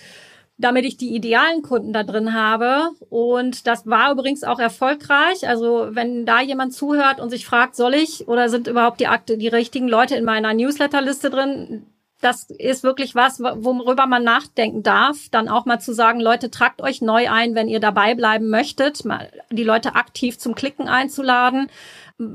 damit 0.59 0.85
ich 0.85 0.97
die 0.97 1.15
idealen 1.15 1.63
Kunden 1.63 1.93
da 1.93 2.03
drin 2.03 2.35
habe. 2.35 2.91
Und 3.09 3.67
das 3.67 3.87
war 3.87 4.13
übrigens 4.13 4.43
auch 4.45 4.59
erfolgreich. 4.59 5.49
Also 5.49 5.89
wenn 5.93 6.27
da 6.27 6.41
jemand 6.41 6.75
zuhört 6.75 7.21
und 7.21 7.31
sich 7.31 7.47
fragt, 7.47 7.77
soll 7.77 7.95
ich 7.95 8.27
oder 8.29 8.49
sind 8.49 8.67
überhaupt 8.67 9.01
die 9.01 9.07
Akte, 9.07 9.39
die 9.39 9.49
richtigen 9.49 9.89
Leute 9.89 10.17
in 10.17 10.25
meiner 10.25 10.53
Newsletterliste 10.53 11.31
drin? 11.31 11.87
Das 12.21 12.51
ist 12.51 12.83
wirklich 12.83 13.15
was, 13.15 13.41
worüber 13.41 14.07
man 14.07 14.25
nachdenken 14.25 14.83
darf. 14.83 15.29
Dann 15.31 15.49
auch 15.49 15.67
mal 15.67 15.81
zu 15.81 15.93
sagen, 15.93 16.21
Leute, 16.21 16.51
tragt 16.51 16.83
euch 16.83 17.01
neu 17.01 17.31
ein, 17.31 17.55
wenn 17.55 17.69
ihr 17.69 17.81
dabei 17.81 18.15
bleiben 18.15 18.49
möchtet, 18.51 19.05
mal 19.05 19.31
die 19.51 19.65
Leute 19.65 19.95
aktiv 19.95 20.39
zum 20.39 20.55
Klicken 20.55 20.89
einzuladen 20.89 21.69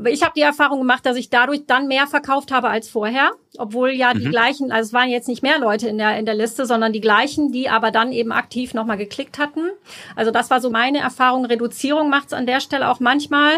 ich 0.05 0.23
habe 0.23 0.33
die 0.35 0.41
Erfahrung 0.41 0.79
gemacht, 0.79 1.05
dass 1.05 1.17
ich 1.17 1.29
dadurch 1.29 1.65
dann 1.67 1.87
mehr 1.87 2.07
verkauft 2.07 2.53
habe 2.53 2.69
als 2.69 2.87
vorher, 2.89 3.31
obwohl 3.57 3.89
ja 3.89 4.13
die 4.13 4.27
mhm. 4.27 4.31
gleichen, 4.31 4.71
also 4.71 4.87
es 4.87 4.93
waren 4.93 5.09
jetzt 5.09 5.27
nicht 5.27 5.43
mehr 5.43 5.59
Leute 5.59 5.89
in 5.89 5.97
der 5.97 6.17
in 6.17 6.25
der 6.25 6.35
Liste, 6.35 6.65
sondern 6.65 6.93
die 6.93 7.01
gleichen, 7.01 7.51
die 7.51 7.67
aber 7.67 7.91
dann 7.91 8.13
eben 8.13 8.31
aktiv 8.31 8.73
nochmal 8.73 8.97
geklickt 8.97 9.39
hatten. 9.39 9.71
Also 10.15 10.31
das 10.31 10.49
war 10.49 10.61
so 10.61 10.69
meine 10.69 10.99
Erfahrung. 10.99 11.43
Reduzierung 11.43 12.09
macht 12.09 12.27
es 12.27 12.33
an 12.33 12.45
der 12.45 12.61
Stelle 12.61 12.89
auch 12.89 13.01
manchmal. 13.01 13.57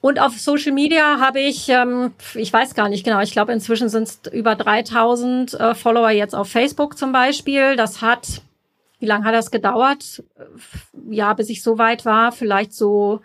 Und 0.00 0.20
auf 0.20 0.38
Social 0.38 0.72
Media 0.72 1.18
habe 1.18 1.40
ich, 1.40 1.68
ähm, 1.68 2.12
ich 2.34 2.52
weiß 2.52 2.74
gar 2.74 2.88
nicht 2.88 3.04
genau, 3.04 3.20
ich 3.20 3.32
glaube 3.32 3.52
inzwischen 3.52 3.88
sind 3.88 4.04
es 4.04 4.20
über 4.32 4.54
3000 4.54 5.54
äh, 5.54 5.74
Follower 5.74 6.10
jetzt 6.10 6.34
auf 6.34 6.48
Facebook 6.48 6.96
zum 6.96 7.12
Beispiel. 7.12 7.74
Das 7.74 8.00
hat, 8.00 8.42
wie 9.00 9.06
lange 9.06 9.24
hat 9.24 9.34
das 9.34 9.50
gedauert? 9.50 10.22
Ja, 11.10 11.34
bis 11.34 11.48
ich 11.48 11.62
so 11.62 11.78
weit 11.78 12.04
war, 12.04 12.30
vielleicht 12.32 12.72
so 12.72 13.20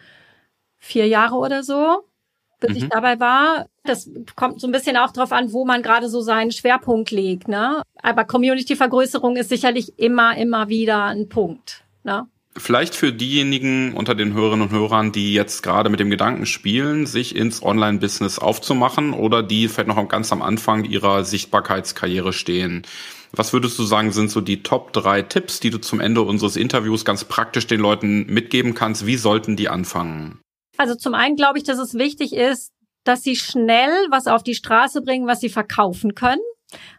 vier 0.79 1.07
Jahre 1.07 1.35
oder 1.35 1.63
so 1.63 2.03
bis 2.63 2.77
mhm. 2.77 2.83
ich 2.83 2.89
dabei 2.89 3.19
war. 3.19 3.67
Das 3.83 4.09
kommt 4.35 4.59
so 4.59 4.67
ein 4.67 4.71
bisschen 4.71 4.97
auch 4.97 5.11
drauf 5.11 5.31
an, 5.31 5.51
wo 5.53 5.65
man 5.65 5.83
gerade 5.83 6.09
so 6.09 6.21
seinen 6.21 6.51
Schwerpunkt 6.51 7.11
legt. 7.11 7.47
Ne? 7.47 7.81
Aber 8.01 8.23
Community-Vergrößerung 8.23 9.35
ist 9.35 9.49
sicherlich 9.49 9.99
immer, 9.99 10.37
immer 10.37 10.69
wieder 10.69 11.03
ein 11.05 11.29
Punkt. 11.29 11.83
Ne? 12.03 12.27
Vielleicht 12.55 12.95
für 12.95 13.11
diejenigen 13.11 13.93
unter 13.93 14.13
den 14.13 14.33
Hörerinnen 14.33 14.67
und 14.67 14.73
Hörern, 14.73 15.11
die 15.11 15.33
jetzt 15.33 15.63
gerade 15.63 15.89
mit 15.89 15.99
dem 15.99 16.11
Gedanken 16.11 16.45
spielen, 16.45 17.07
sich 17.07 17.35
ins 17.35 17.63
Online-Business 17.63 18.37
aufzumachen 18.37 19.13
oder 19.13 19.41
die 19.41 19.67
vielleicht 19.67 19.87
noch 19.87 20.07
ganz 20.07 20.31
am 20.31 20.43
Anfang 20.43 20.83
ihrer 20.83 21.23
Sichtbarkeitskarriere 21.23 22.31
stehen. 22.31 22.83
Was 23.31 23.53
würdest 23.53 23.79
du 23.79 23.83
sagen, 23.83 24.11
sind 24.11 24.29
so 24.29 24.41
die 24.41 24.61
Top 24.61 24.93
drei 24.93 25.23
Tipps, 25.23 25.59
die 25.59 25.71
du 25.71 25.79
zum 25.79 25.99
Ende 25.99 26.21
unseres 26.21 26.55
Interviews 26.55 27.03
ganz 27.03 27.23
praktisch 27.23 27.65
den 27.65 27.79
Leuten 27.79 28.27
mitgeben 28.27 28.75
kannst? 28.75 29.07
Wie 29.07 29.17
sollten 29.17 29.55
die 29.55 29.69
anfangen? 29.69 30.39
Also 30.77 30.93
zum 30.93 31.15
einen 31.15 31.35
glaube 31.35 31.57
ich, 31.57 31.63
dass 31.63 31.79
es 31.79 31.95
wichtig 31.95 32.33
ist, 32.33 32.71
dass 33.03 33.23
sie 33.23 33.35
schnell 33.35 33.91
was 34.11 34.27
auf 34.27 34.43
die 34.43 34.53
Straße 34.53 35.01
bringen, 35.01 35.27
was 35.27 35.39
sie 35.39 35.49
verkaufen 35.49 36.13
können. 36.13 36.41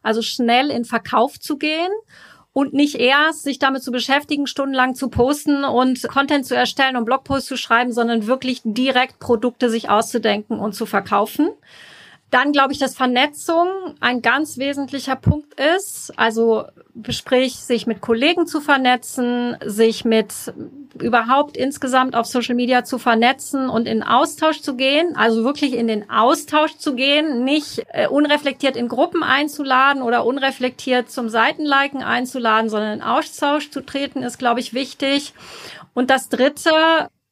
Also 0.02 0.22
schnell 0.22 0.70
in 0.70 0.84
Verkauf 0.84 1.38
zu 1.38 1.56
gehen 1.56 1.90
und 2.54 2.72
nicht 2.72 2.94
erst 2.94 3.42
sich 3.42 3.58
damit 3.58 3.82
zu 3.82 3.90
beschäftigen, 3.90 4.46
stundenlang 4.46 4.94
zu 4.94 5.10
posten 5.10 5.64
und 5.64 6.06
Content 6.08 6.46
zu 6.46 6.54
erstellen 6.54 6.96
und 6.96 7.04
Blogposts 7.04 7.48
zu 7.48 7.56
schreiben, 7.56 7.92
sondern 7.92 8.26
wirklich 8.26 8.62
direkt 8.64 9.18
Produkte 9.18 9.68
sich 9.68 9.90
auszudenken 9.90 10.58
und 10.60 10.72
zu 10.72 10.86
verkaufen. 10.86 11.50
Dann 12.34 12.50
glaube 12.50 12.72
ich, 12.72 12.80
dass 12.80 12.96
Vernetzung 12.96 13.68
ein 14.00 14.20
ganz 14.20 14.58
wesentlicher 14.58 15.14
Punkt 15.14 15.54
ist. 15.76 16.12
Also 16.16 16.64
sprich, 17.08 17.54
sich 17.54 17.86
mit 17.86 18.00
Kollegen 18.00 18.48
zu 18.48 18.60
vernetzen, 18.60 19.56
sich 19.64 20.04
mit 20.04 20.52
überhaupt 21.00 21.56
insgesamt 21.56 22.16
auf 22.16 22.26
Social 22.26 22.56
Media 22.56 22.82
zu 22.82 22.98
vernetzen 22.98 23.68
und 23.68 23.86
in 23.86 24.02
Austausch 24.02 24.62
zu 24.62 24.74
gehen. 24.74 25.14
Also 25.14 25.44
wirklich 25.44 25.74
in 25.74 25.86
den 25.86 26.10
Austausch 26.10 26.76
zu 26.76 26.96
gehen, 26.96 27.44
nicht 27.44 27.86
äh, 27.90 28.08
unreflektiert 28.08 28.74
in 28.74 28.88
Gruppen 28.88 29.22
einzuladen 29.22 30.02
oder 30.02 30.26
unreflektiert 30.26 31.12
zum 31.12 31.28
Seitenliken 31.28 32.02
einzuladen, 32.02 32.68
sondern 32.68 32.94
in 32.94 33.02
Austausch 33.02 33.70
zu 33.70 33.80
treten, 33.80 34.24
ist, 34.24 34.38
glaube 34.38 34.58
ich, 34.58 34.74
wichtig. 34.74 35.34
Und 35.94 36.10
das 36.10 36.30
Dritte, 36.30 36.72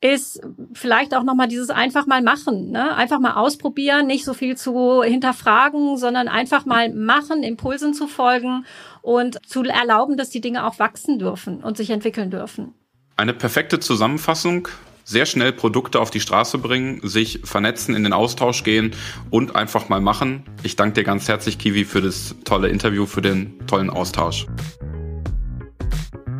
ist 0.02 0.40
vielleicht 0.74 1.14
auch 1.14 1.22
nochmal 1.22 1.46
dieses 1.46 1.70
einfach 1.70 2.06
mal 2.06 2.22
machen, 2.22 2.72
ne? 2.72 2.94
einfach 2.96 3.20
mal 3.20 3.34
ausprobieren, 3.34 4.08
nicht 4.08 4.24
so 4.24 4.34
viel 4.34 4.56
zu 4.56 5.02
hinterfragen, 5.04 5.96
sondern 5.96 6.26
einfach 6.26 6.66
mal 6.66 6.92
machen, 6.92 7.44
Impulsen 7.44 7.94
zu 7.94 8.08
folgen 8.08 8.66
und 9.00 9.38
zu 9.46 9.62
erlauben, 9.62 10.16
dass 10.16 10.28
die 10.28 10.40
Dinge 10.40 10.66
auch 10.66 10.80
wachsen 10.80 11.20
dürfen 11.20 11.62
und 11.62 11.76
sich 11.76 11.90
entwickeln 11.90 12.30
dürfen. 12.30 12.74
Eine 13.16 13.32
perfekte 13.32 13.78
Zusammenfassung. 13.78 14.68
Sehr 15.04 15.26
schnell 15.26 15.52
Produkte 15.52 15.98
auf 15.98 16.10
die 16.10 16.20
Straße 16.20 16.58
bringen, 16.58 17.00
sich 17.02 17.40
vernetzen, 17.42 17.96
in 17.96 18.04
den 18.04 18.12
Austausch 18.12 18.62
gehen 18.62 18.92
und 19.30 19.56
einfach 19.56 19.88
mal 19.88 20.00
machen. 20.00 20.44
Ich 20.62 20.76
danke 20.76 20.94
dir 20.94 21.04
ganz 21.04 21.26
herzlich, 21.26 21.58
Kiwi, 21.58 21.84
für 21.84 22.00
das 22.00 22.36
tolle 22.44 22.68
Interview, 22.68 23.06
für 23.06 23.20
den 23.20 23.66
tollen 23.66 23.90
Austausch. 23.90 24.46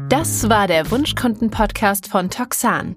Das 0.09 0.49
war 0.49 0.69
der 0.69 0.91
Wunschkunden-Podcast 0.93 2.07
von 2.07 2.31
Toxan. 2.31 2.97